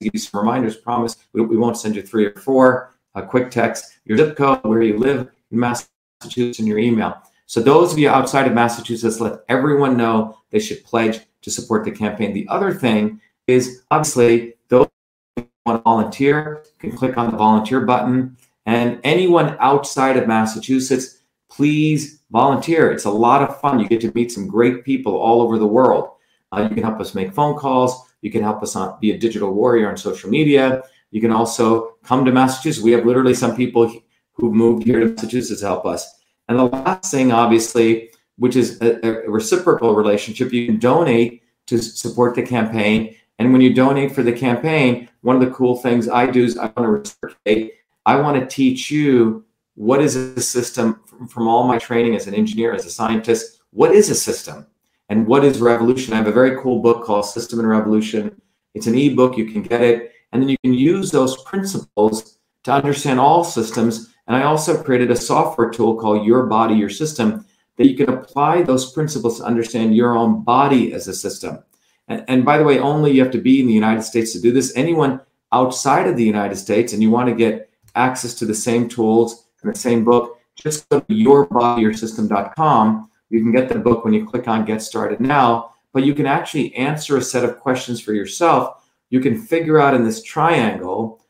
give 0.00 0.14
you 0.14 0.20
some 0.20 0.40
reminders. 0.40 0.76
Promise 0.76 1.16
we, 1.32 1.42
we 1.42 1.56
won't 1.56 1.76
send 1.76 1.96
you 1.96 2.02
three 2.02 2.26
or 2.26 2.34
four. 2.34 2.94
A 3.14 3.22
quick 3.22 3.50
text, 3.50 3.98
your 4.04 4.18
zip 4.18 4.36
code, 4.36 4.62
where 4.64 4.82
you 4.82 4.98
live 4.98 5.30
in 5.50 5.58
Massachusetts, 5.58 6.58
and 6.58 6.66
your 6.66 6.78
email. 6.78 7.22
So 7.46 7.60
those 7.60 7.92
of 7.92 7.98
you 7.98 8.08
outside 8.08 8.46
of 8.46 8.54
Massachusetts, 8.54 9.20
let 9.20 9.44
everyone 9.48 9.96
know 9.96 10.38
they 10.50 10.58
should 10.58 10.82
pledge 10.84 11.20
to 11.42 11.50
support 11.50 11.84
the 11.84 11.90
campaign. 11.90 12.32
The 12.32 12.48
other 12.48 12.72
thing 12.72 13.20
is 13.46 13.82
obviously 13.90 14.54
those 14.68 14.88
who 15.36 15.46
want 15.66 15.78
to 15.78 15.82
volunteer 15.82 16.64
can 16.78 16.96
click 16.96 17.16
on 17.16 17.30
the 17.30 17.36
volunteer 17.36 17.82
button. 17.82 18.36
And 18.66 18.98
anyone 19.04 19.56
outside 19.60 20.16
of 20.16 20.26
Massachusetts, 20.26 21.22
please 21.50 22.20
volunteer. 22.30 22.90
It's 22.90 23.04
a 23.04 23.10
lot 23.10 23.42
of 23.42 23.60
fun. 23.60 23.78
You 23.78 23.86
get 23.86 24.00
to 24.00 24.12
meet 24.14 24.32
some 24.32 24.48
great 24.48 24.84
people 24.84 25.14
all 25.14 25.42
over 25.42 25.58
the 25.58 25.66
world. 25.66 26.10
Uh, 26.50 26.62
you 26.62 26.74
can 26.74 26.82
help 26.82 27.00
us 27.00 27.14
make 27.14 27.34
phone 27.34 27.56
calls. 27.56 28.13
You 28.24 28.30
can 28.30 28.42
help 28.42 28.62
us 28.62 28.74
on, 28.74 28.98
be 29.00 29.10
a 29.10 29.18
digital 29.18 29.52
warrior 29.52 29.86
on 29.90 29.98
social 29.98 30.30
media. 30.30 30.82
You 31.10 31.20
can 31.20 31.30
also 31.30 31.96
come 32.02 32.24
to 32.24 32.32
Massachusetts. 32.32 32.82
We 32.82 32.92
have 32.92 33.04
literally 33.04 33.34
some 33.34 33.54
people 33.54 34.00
who've 34.32 34.54
moved 34.54 34.86
here 34.86 35.00
to 35.00 35.06
Massachusetts 35.10 35.60
to 35.60 35.66
help 35.66 35.84
us. 35.84 36.10
And 36.48 36.58
the 36.58 36.64
last 36.64 37.10
thing, 37.10 37.32
obviously, 37.32 38.08
which 38.38 38.56
is 38.56 38.80
a, 38.80 39.06
a 39.06 39.30
reciprocal 39.30 39.94
relationship, 39.94 40.54
you 40.54 40.64
can 40.64 40.78
donate 40.78 41.42
to 41.66 41.76
support 41.76 42.34
the 42.34 42.42
campaign. 42.42 43.14
And 43.38 43.52
when 43.52 43.60
you 43.60 43.74
donate 43.74 44.14
for 44.14 44.22
the 44.22 44.32
campaign, 44.32 45.10
one 45.20 45.36
of 45.36 45.42
the 45.42 45.54
cool 45.54 45.76
things 45.76 46.08
I 46.08 46.24
do 46.26 46.44
is 46.44 46.56
I 46.56 46.72
want 46.76 46.78
to 46.78 46.88
reciprocate. 46.88 47.74
I 48.06 48.16
want 48.16 48.40
to 48.40 48.46
teach 48.46 48.90
you 48.90 49.44
what 49.74 50.00
is 50.00 50.16
a 50.16 50.40
system 50.40 51.02
from 51.28 51.46
all 51.46 51.64
my 51.66 51.76
training 51.76 52.16
as 52.16 52.26
an 52.26 52.34
engineer, 52.34 52.72
as 52.72 52.86
a 52.86 52.90
scientist. 52.90 53.60
What 53.70 53.94
is 53.94 54.08
a 54.08 54.14
system? 54.14 54.66
And 55.08 55.26
what 55.26 55.44
is 55.44 55.60
revolution? 55.60 56.14
I 56.14 56.18
have 56.18 56.26
a 56.26 56.32
very 56.32 56.60
cool 56.62 56.80
book 56.80 57.04
called 57.04 57.26
System 57.26 57.58
and 57.58 57.68
Revolution. 57.68 58.40
It's 58.74 58.86
an 58.86 58.96
ebook, 58.96 59.36
you 59.36 59.46
can 59.46 59.62
get 59.62 59.82
it. 59.82 60.12
And 60.32 60.42
then 60.42 60.48
you 60.48 60.56
can 60.64 60.74
use 60.74 61.10
those 61.10 61.42
principles 61.44 62.38
to 62.64 62.72
understand 62.72 63.20
all 63.20 63.44
systems 63.44 64.14
and 64.26 64.36
I 64.36 64.44
also 64.44 64.82
created 64.82 65.10
a 65.10 65.16
software 65.16 65.70
tool 65.70 65.96
called 65.96 66.26
Your 66.26 66.46
Body, 66.46 66.74
Your 66.74 66.88
System 66.88 67.44
that 67.76 67.88
you 67.88 67.96
can 67.96 68.08
apply 68.08 68.62
those 68.62 68.92
principles 68.92 69.38
to 69.38 69.44
understand 69.44 69.96
your 69.96 70.16
own 70.16 70.44
body 70.44 70.92
as 70.92 71.08
a 71.08 71.14
system. 71.14 71.58
And, 72.06 72.24
and 72.28 72.44
by 72.44 72.56
the 72.56 72.64
way, 72.64 72.78
only 72.78 73.10
you 73.12 73.22
have 73.22 73.32
to 73.32 73.40
be 73.40 73.60
in 73.60 73.66
the 73.66 73.72
United 73.72 74.02
States 74.02 74.32
to 74.32 74.40
do 74.40 74.52
this. 74.52 74.74
Anyone 74.76 75.20
outside 75.52 76.06
of 76.06 76.16
the 76.16 76.24
United 76.24 76.56
States 76.56 76.92
and 76.92 77.02
you 77.02 77.10
want 77.10 77.28
to 77.28 77.34
get 77.34 77.70
access 77.96 78.34
to 78.34 78.46
the 78.46 78.54
same 78.54 78.88
tools 78.88 79.46
and 79.62 79.74
the 79.74 79.78
same 79.78 80.04
book, 80.04 80.38
just 80.54 80.88
go 80.88 81.00
to 81.00 81.14
yourbodyyoursystem.com. 81.14 83.10
You 83.34 83.42
can 83.42 83.50
get 83.50 83.68
the 83.68 83.80
book 83.80 84.04
when 84.04 84.14
you 84.14 84.24
click 84.24 84.46
on 84.46 84.64
Get 84.64 84.80
Started 84.80 85.18
Now, 85.20 85.72
but 85.92 86.04
you 86.04 86.14
can 86.14 86.24
actually 86.24 86.72
answer 86.76 87.16
a 87.16 87.22
set 87.22 87.44
of 87.44 87.58
questions 87.58 88.00
for 88.00 88.12
yourself. 88.12 88.88
You 89.10 89.18
can 89.18 89.36
figure 89.36 89.80
out 89.80 89.92
in 89.92 90.04
this 90.04 90.22
triangle 90.22 91.20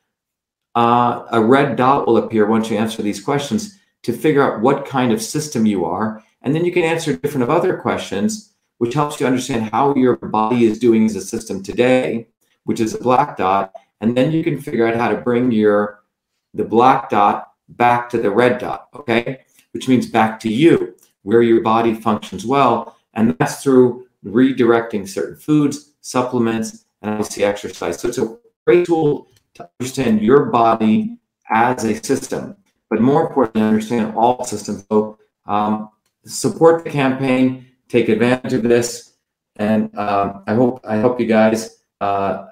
uh, 0.75 1.25
a 1.33 1.43
red 1.43 1.77
dot 1.77 2.07
will 2.07 2.19
appear 2.19 2.45
once 2.45 2.69
you 2.69 2.77
answer 2.77 3.01
these 3.01 3.23
questions 3.25 3.79
to 4.03 4.12
figure 4.12 4.43
out 4.43 4.61
what 4.61 4.85
kind 4.85 5.12
of 5.12 5.23
system 5.23 5.64
you 5.64 5.87
are. 5.87 6.23
And 6.43 6.55
then 6.55 6.67
you 6.67 6.73
can 6.73 6.83
answer 6.83 7.17
different 7.17 7.45
of 7.45 7.49
other 7.49 7.79
questions, 7.79 8.53
which 8.77 8.93
helps 8.93 9.19
you 9.19 9.27
understand 9.27 9.71
how 9.71 9.95
your 9.95 10.17
body 10.17 10.67
is 10.67 10.79
doing 10.79 11.07
as 11.07 11.17
a 11.17 11.23
system 11.23 11.62
today, 11.62 12.29
which 12.64 12.81
is 12.81 12.93
a 12.93 12.99
black 12.99 13.38
dot. 13.38 13.73
And 14.03 14.14
then 14.14 14.31
you 14.31 14.45
can 14.45 14.61
figure 14.61 14.87
out 14.87 14.97
how 14.97 15.09
to 15.09 15.17
bring 15.17 15.51
your 15.53 16.05
the 16.53 16.64
black 16.64 17.09
dot 17.09 17.53
back 17.71 18.11
to 18.11 18.19
the 18.19 18.31
red 18.31 18.59
dot, 18.59 18.88
okay? 18.95 19.40
Which 19.73 19.88
means 19.88 20.05
back 20.07 20.38
to 20.40 20.53
you, 20.53 20.97
where 21.25 21.43
your 21.43 21.61
body 21.61 21.95
functions 21.95 22.47
well. 22.47 22.97
And 23.15 23.37
that's 23.39 23.63
through 23.63 24.07
redirecting 24.25 25.09
certain 25.09 25.37
foods, 25.37 25.93
supplements, 26.01 26.85
and 27.03 27.13
obviously 27.13 27.45
exercise. 27.45 28.01
So 28.01 28.09
it's 28.09 28.19
a 28.19 28.37
great 28.67 28.87
tool 28.87 29.29
to 29.55 29.69
understand 29.81 30.23
your 30.23 30.47
body 30.47 31.19
as 31.51 31.85
a 31.85 32.03
system, 32.03 32.57
but 32.89 33.01
more 33.01 33.27
importantly, 33.27 33.63
understand 33.63 34.17
all 34.17 34.45
systems. 34.45 34.87
So 34.91 35.19
um, 35.47 35.91
support 36.25 36.85
the 36.85 36.91
campaign, 36.91 37.67
take 37.89 38.09
advantage 38.09 38.53
of 38.55 38.63
this, 38.63 39.15
and 39.57 39.95
um, 39.97 40.43
I 40.47 40.55
hope 40.55 40.81
I 40.85 40.99
hope 40.99 41.21
you 41.21 41.27
guys 41.27 41.83
uh, 42.01 42.47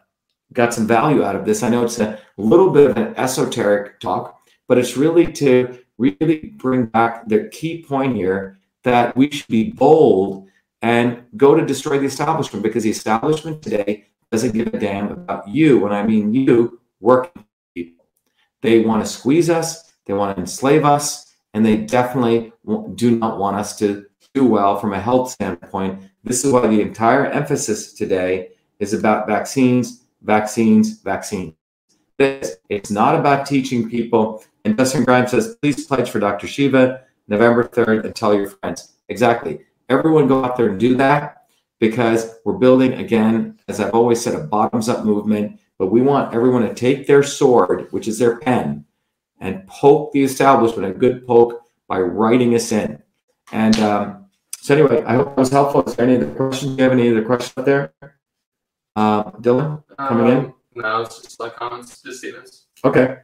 got 0.53 0.73
some 0.73 0.87
value 0.87 1.25
out 1.25 1.35
of 1.35 1.45
this. 1.45 1.63
I 1.63 1.69
know 1.69 1.85
it's 1.85 1.99
a 1.99 2.19
little 2.37 2.71
bit 2.71 2.91
of 2.91 2.97
an 2.97 3.15
esoteric 3.17 3.99
talk, 3.99 4.39
but 4.69 4.79
it's 4.79 4.97
really 4.97 5.33
to 5.33 5.79
really 5.99 6.55
bring 6.57 6.87
back 6.87 7.29
the 7.29 7.49
key 7.49 7.83
point 7.83 8.15
here 8.15 8.61
that 8.85 9.17
we 9.17 9.31
should 9.31 9.49
be 9.49 9.71
bold 9.71 10.49
and 10.83 11.25
go 11.37 11.55
to 11.55 11.65
destroy 11.65 11.99
the 11.99 12.07
establishment 12.07 12.63
because 12.63 12.83
the 12.83 12.91
establishment 12.91 13.63
today 13.63 14.07
doesn't 14.31 14.53
give 14.53 14.73
a 14.75 14.79
damn 14.79 15.13
about 15.13 15.47
you. 15.49 15.79
When 15.79 15.93
I 15.93 16.03
mean 16.03 16.35
you, 16.35 16.81
working 17.01 17.45
people. 17.75 18.07
They 18.63 18.81
want 18.81 19.05
to 19.05 19.11
squeeze 19.11 19.51
us, 19.51 19.93
they 20.07 20.15
want 20.15 20.37
to 20.37 20.41
enslave 20.41 20.85
us, 20.85 21.35
and 21.55 21.65
they 21.65 21.77
definitely 21.77 22.53
do 22.95 23.19
not 23.19 23.39
want 23.39 23.57
us 23.57 23.79
to 23.79 24.07
do 24.35 24.47
well 24.47 24.79
from 24.79 24.95
a 24.95 25.01
health 25.01 25.31
standpoint. 25.31 26.03
This 26.25 26.45
is 26.45 26.53
why 26.53 26.67
the 26.67 26.81
entire 26.81 27.27
emphasis 27.27 27.93
today 27.93 28.51
is 28.79 28.95
about 28.95 29.27
vaccines, 29.27 30.05
vaccines, 30.23 31.01
vaccines. 31.03 31.55
This 32.19 32.57
it's 32.69 32.91
not 32.91 33.15
about 33.15 33.47
teaching 33.47 33.89
people. 33.89 34.45
And 34.65 34.79
Justin 34.79 35.05
Grimes 35.05 35.33
says, 35.33 35.57
please 35.61 35.87
pledge 35.87 36.11
for 36.11 36.21
Dr. 36.21 36.47
Shiva 36.47 37.03
November 37.29 37.65
3rd 37.65 38.05
and 38.05 38.15
tell 38.15 38.35
your 38.35 38.49
friends. 38.49 38.95
Exactly. 39.09 39.61
Everyone 39.89 40.29
go 40.29 40.45
out 40.45 40.57
there 40.57 40.69
and 40.69 40.81
do 40.81 40.97
that 40.97 41.45
because 41.81 42.39
we're 42.45 42.55
building, 42.55 42.95
again, 42.95 43.59
as 43.69 43.81
I've 43.81 43.95
always 43.95 44.23
said, 44.23 44.35
a 44.35 44.45
bottoms 44.45 44.89
up 44.89 45.05
movement. 45.05 45.59
But 45.79 45.89
we 45.89 46.01
want 46.01 46.35
everyone 46.35 46.63
to 46.63 46.75
take 46.75 47.07
their 47.07 47.23
sword, 47.23 47.89
which 47.91 48.07
is 48.07 48.19
their 48.19 48.39
pen, 48.39 48.85
and 49.41 49.67
poke 49.67 50.13
the 50.13 50.23
establishment 50.23 50.95
a 50.95 50.97
good 50.97 51.27
poke 51.27 51.63
by 51.89 52.01
writing 52.01 52.55
us 52.55 52.71
in. 52.71 53.03
And 53.51 53.79
um, 53.81 54.27
so, 54.59 54.75
anyway, 54.75 55.03
I 55.05 55.17
hope 55.17 55.33
it 55.33 55.37
was 55.37 55.51
helpful. 55.51 55.83
Is 55.85 55.97
there 55.97 56.07
any 56.07 56.17
other 56.17 56.33
questions? 56.35 56.77
Do 56.77 56.77
you 56.77 56.89
have 56.89 56.93
any 56.93 57.11
other 57.11 57.25
questions 57.25 57.55
out 57.59 57.65
there? 57.65 57.93
Uh, 58.95 59.25
Dylan, 59.33 59.83
coming 59.99 60.29
in? 60.29 60.39
Um, 60.39 60.55
no, 60.77 61.03
it's 61.03 61.21
just 61.21 61.41
like 61.41 61.57
comments, 61.57 62.01
just 62.01 62.21
Stevens. 62.21 62.67
Okay. 62.85 63.19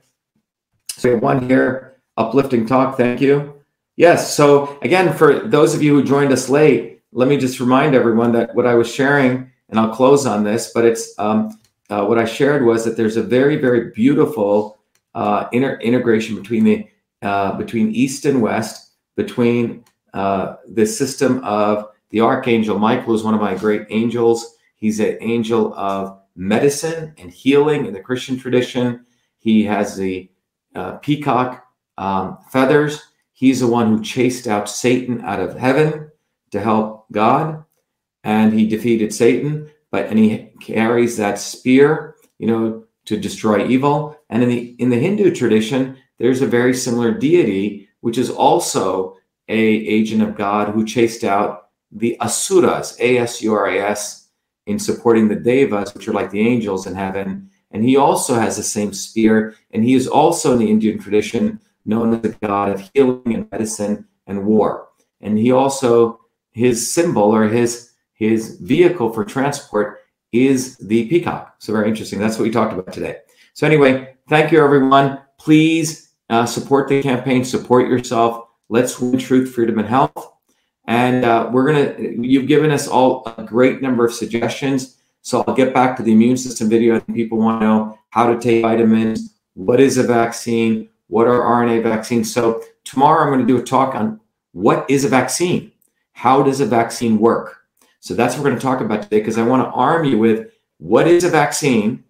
So 0.90 1.08
we 1.08 1.14
have 1.14 1.22
one 1.22 1.48
here, 1.48 2.00
uplifting 2.16 2.66
talk. 2.66 2.96
Thank 2.96 3.20
you. 3.20 3.57
Yes. 3.98 4.32
So 4.32 4.78
again, 4.82 5.12
for 5.12 5.40
those 5.40 5.74
of 5.74 5.82
you 5.82 5.92
who 5.92 6.04
joined 6.04 6.32
us 6.32 6.48
late, 6.48 7.02
let 7.10 7.26
me 7.26 7.36
just 7.36 7.58
remind 7.58 7.96
everyone 7.96 8.30
that 8.30 8.54
what 8.54 8.64
I 8.64 8.74
was 8.74 8.88
sharing, 8.88 9.50
and 9.68 9.80
I'll 9.80 9.92
close 9.92 10.24
on 10.24 10.44
this, 10.44 10.70
but 10.72 10.84
it's 10.84 11.18
um, 11.18 11.58
uh, 11.90 12.06
what 12.06 12.16
I 12.16 12.24
shared 12.24 12.64
was 12.64 12.84
that 12.84 12.96
there's 12.96 13.16
a 13.16 13.22
very, 13.24 13.56
very 13.56 13.90
beautiful 13.90 14.78
uh, 15.16 15.48
inter- 15.50 15.80
integration 15.80 16.36
between 16.36 16.62
the 16.62 16.86
uh, 17.22 17.56
between 17.56 17.90
East 17.90 18.24
and 18.24 18.40
West, 18.40 18.92
between 19.16 19.84
uh, 20.14 20.54
the 20.68 20.86
system 20.86 21.42
of 21.42 21.88
the 22.10 22.20
Archangel 22.20 22.78
Michael 22.78 23.16
is 23.16 23.24
one 23.24 23.34
of 23.34 23.40
my 23.40 23.56
great 23.56 23.84
angels. 23.90 24.58
He's 24.76 25.00
an 25.00 25.18
angel 25.20 25.74
of 25.74 26.20
medicine 26.36 27.14
and 27.18 27.32
healing 27.32 27.86
in 27.86 27.94
the 27.94 28.00
Christian 28.00 28.38
tradition. 28.38 29.04
He 29.40 29.64
has 29.64 29.96
the 29.96 30.30
uh, 30.76 30.98
peacock 30.98 31.66
um, 31.96 32.38
feathers. 32.52 33.07
He's 33.38 33.60
the 33.60 33.68
one 33.68 33.86
who 33.88 34.02
chased 34.02 34.48
out 34.48 34.68
Satan 34.68 35.20
out 35.22 35.40
of 35.40 35.56
heaven 35.56 36.10
to 36.50 36.60
help 36.60 37.06
God, 37.12 37.64
and 38.24 38.52
he 38.52 38.66
defeated 38.66 39.14
Satan 39.14 39.70
but 39.90 40.06
and 40.06 40.18
he 40.18 40.50
carries 40.60 41.16
that 41.16 41.38
spear, 41.38 42.16
you 42.38 42.46
know, 42.46 42.84
to 43.06 43.18
destroy 43.18 43.66
evil. 43.66 44.18
And 44.30 44.42
in 44.42 44.48
the 44.48 44.76
in 44.78 44.90
the 44.90 44.98
Hindu 44.98 45.34
tradition, 45.34 45.96
there's 46.18 46.42
a 46.42 46.46
very 46.46 46.74
similar 46.74 47.12
deity, 47.12 47.88
which 48.00 48.18
is 48.18 48.30
also 48.30 49.16
a 49.48 49.58
agent 49.58 50.22
of 50.22 50.36
God 50.36 50.68
who 50.68 50.84
chased 50.84 51.24
out 51.24 51.68
the 51.90 52.18
asuras, 52.20 52.96
A 53.00 53.18
S 53.18 53.40
U 53.42 53.54
R 53.54 53.68
A 53.68 53.78
S, 53.78 54.28
in 54.66 54.78
supporting 54.78 55.28
the 55.28 55.36
devas, 55.36 55.94
which 55.94 56.06
are 56.06 56.12
like 56.12 56.30
the 56.30 56.46
angels 56.46 56.86
in 56.86 56.94
heaven. 56.94 57.50
And 57.70 57.84
he 57.84 57.96
also 57.96 58.34
has 58.34 58.56
the 58.56 58.62
same 58.62 58.92
spear, 58.92 59.54
and 59.72 59.84
he 59.84 59.94
is 59.94 60.08
also 60.08 60.52
in 60.52 60.58
the 60.58 60.70
Indian 60.70 60.98
tradition 60.98 61.60
known 61.88 62.14
as 62.14 62.20
the 62.20 62.28
god 62.46 62.70
of 62.70 62.88
healing 62.92 63.34
and 63.34 63.50
medicine 63.50 64.06
and 64.26 64.44
war. 64.44 64.88
And 65.20 65.36
he 65.38 65.50
also 65.50 66.20
his 66.52 66.92
symbol 66.92 67.34
or 67.34 67.48
his 67.48 67.92
his 68.12 68.58
vehicle 68.60 69.12
for 69.12 69.24
transport 69.24 70.00
is 70.32 70.76
the 70.78 71.08
peacock. 71.08 71.54
So 71.58 71.72
very 71.72 71.88
interesting. 71.88 72.18
That's 72.18 72.36
what 72.36 72.44
we 72.44 72.50
talked 72.50 72.72
about 72.72 72.92
today. 72.92 73.16
So 73.54 73.66
anyway, 73.66 74.14
thank 74.28 74.52
you 74.52 74.62
everyone. 74.62 75.20
Please 75.38 76.10
uh, 76.28 76.46
support 76.46 76.88
the 76.88 77.02
campaign. 77.02 77.44
Support 77.44 77.88
yourself. 77.88 78.48
Let's 78.68 79.00
win 79.00 79.18
truth, 79.18 79.54
freedom, 79.54 79.78
and 79.78 79.88
health. 79.88 80.32
And 80.86 81.24
uh, 81.24 81.48
we're 81.52 81.66
gonna. 81.66 81.94
You've 81.98 82.48
given 82.48 82.70
us 82.70 82.86
all 82.86 83.22
a 83.38 83.44
great 83.44 83.80
number 83.80 84.04
of 84.04 84.12
suggestions. 84.12 84.98
So 85.22 85.44
I'll 85.46 85.54
get 85.54 85.74
back 85.74 85.96
to 85.96 86.02
the 86.02 86.12
immune 86.12 86.36
system 86.36 86.68
video. 86.68 87.00
People 87.00 87.38
want 87.38 87.60
to 87.60 87.66
know 87.66 87.98
how 88.10 88.32
to 88.32 88.38
take 88.38 88.62
vitamins. 88.62 89.34
What 89.54 89.80
is 89.80 89.98
a 89.98 90.02
vaccine? 90.02 90.88
What 91.08 91.26
are 91.26 91.40
RNA 91.40 91.82
vaccines? 91.82 92.32
So 92.32 92.62
tomorrow 92.84 93.24
I'm 93.24 93.32
going 93.32 93.46
to 93.46 93.46
do 93.46 93.60
a 93.60 93.64
talk 93.64 93.94
on 93.94 94.20
what 94.52 94.88
is 94.88 95.04
a 95.04 95.08
vaccine. 95.08 95.72
How 96.12 96.42
does 96.42 96.60
a 96.60 96.66
vaccine 96.66 97.18
work? 97.18 97.56
So 98.00 98.14
that's 98.14 98.34
what 98.34 98.44
we're 98.44 98.50
going 98.50 98.60
to 98.60 98.66
talk 98.66 98.80
about 98.80 99.02
today 99.02 99.18
because 99.18 99.38
I 99.38 99.42
want 99.42 99.62
to 99.62 99.70
arm 99.70 100.04
you 100.04 100.18
with 100.18 100.50
what 100.78 101.08
is 101.08 101.24
a 101.24 101.30
vaccine. 101.30 102.04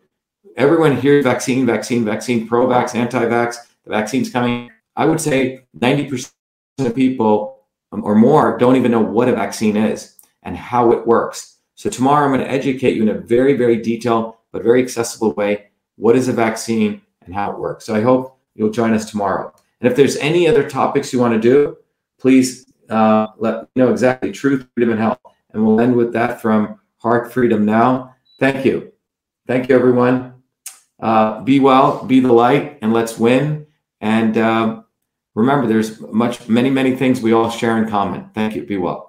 Everyone 0.57 0.97
hears 0.97 1.25
vaccine, 1.25 1.65
vaccine, 1.67 2.05
vaccine, 2.05 2.47
pro-vax, 2.47 2.95
anti-vax. 2.95 3.57
The 3.85 3.91
vaccine's 3.91 4.31
coming. 4.31 4.71
I 4.97 5.07
would 5.07 5.21
say 5.21 5.65
90% 5.79 6.33
of 6.81 6.95
people 6.95 7.61
um, 7.93 8.05
or 8.05 8.15
more 8.15 8.59
don't 8.59 8.77
even 8.77 8.91
know 8.91 9.01
what 9.01 9.29
a 9.29 9.33
vaccine 9.33 9.77
is 9.77 10.17
and 10.43 10.57
how 10.57 10.93
it 10.93 11.07
works. 11.07 11.57
So 11.75 11.89
tomorrow 11.89 12.25
I'm 12.25 12.33
going 12.33 12.41
to 12.41 12.51
educate 12.51 12.97
you 12.97 13.03
in 13.03 13.09
a 13.09 13.15
very, 13.15 13.55
very 13.55 13.81
detailed 13.81 14.35
but 14.53 14.63
very 14.63 14.83
accessible 14.83 15.33
way. 15.33 15.67
What 15.97 16.17
is 16.17 16.29
a 16.29 16.33
vaccine 16.33 17.03
and 17.25 17.35
how 17.35 17.53
it 17.53 17.59
works? 17.59 17.85
So 17.85 17.95
I 17.95 18.01
hope 18.01 18.38
you'll 18.59 18.71
join 18.71 18.93
us 18.93 19.11
tomorrow. 19.11 19.55
And 19.81 19.91
if 19.91 19.97
there's 19.97 20.17
any 20.17 20.49
other 20.49 20.69
topics 20.69 21.13
you 21.13 21.21
want 21.21 21.35
to 21.35 21.41
do, 21.41 21.77
please 22.19 22.71
uh, 22.91 23.29
let 23.39 23.63
me 23.63 23.69
know 23.77 23.91
exactly 23.91 24.33
truth, 24.33 24.67
freedom, 24.75 24.93
and 24.93 25.01
health. 25.01 25.21
And 25.53 25.65
we'll 25.65 25.81
end 25.81 25.95
with 25.95 26.13
that 26.13 26.43
from 26.43 26.81
Heart 26.99 27.33
Freedom 27.33 27.65
Now. 27.65 28.15
Thank 28.41 28.67
you. 28.67 28.93
Thank 29.47 29.69
you, 29.69 29.75
everyone. 29.75 30.35
Uh, 31.01 31.41
be 31.43 31.61
well, 31.61 32.05
be 32.05 32.21
the 32.21 32.33
light, 32.33 32.79
and 32.83 32.93
let's 32.93 33.19
win. 33.19 33.67
And 34.01 34.37
uh, 34.37 34.83
remember, 35.35 35.67
there's 35.67 36.01
much, 36.01 36.49
many, 36.49 36.71
many 36.71 36.97
things 36.97 37.21
we 37.21 37.33
all 37.33 37.51
share 37.51 37.79
in 37.79 37.89
common. 37.89 38.31
Thank 38.35 38.57
you. 38.57 38.65
Be 38.65 38.77
well. 38.77 39.08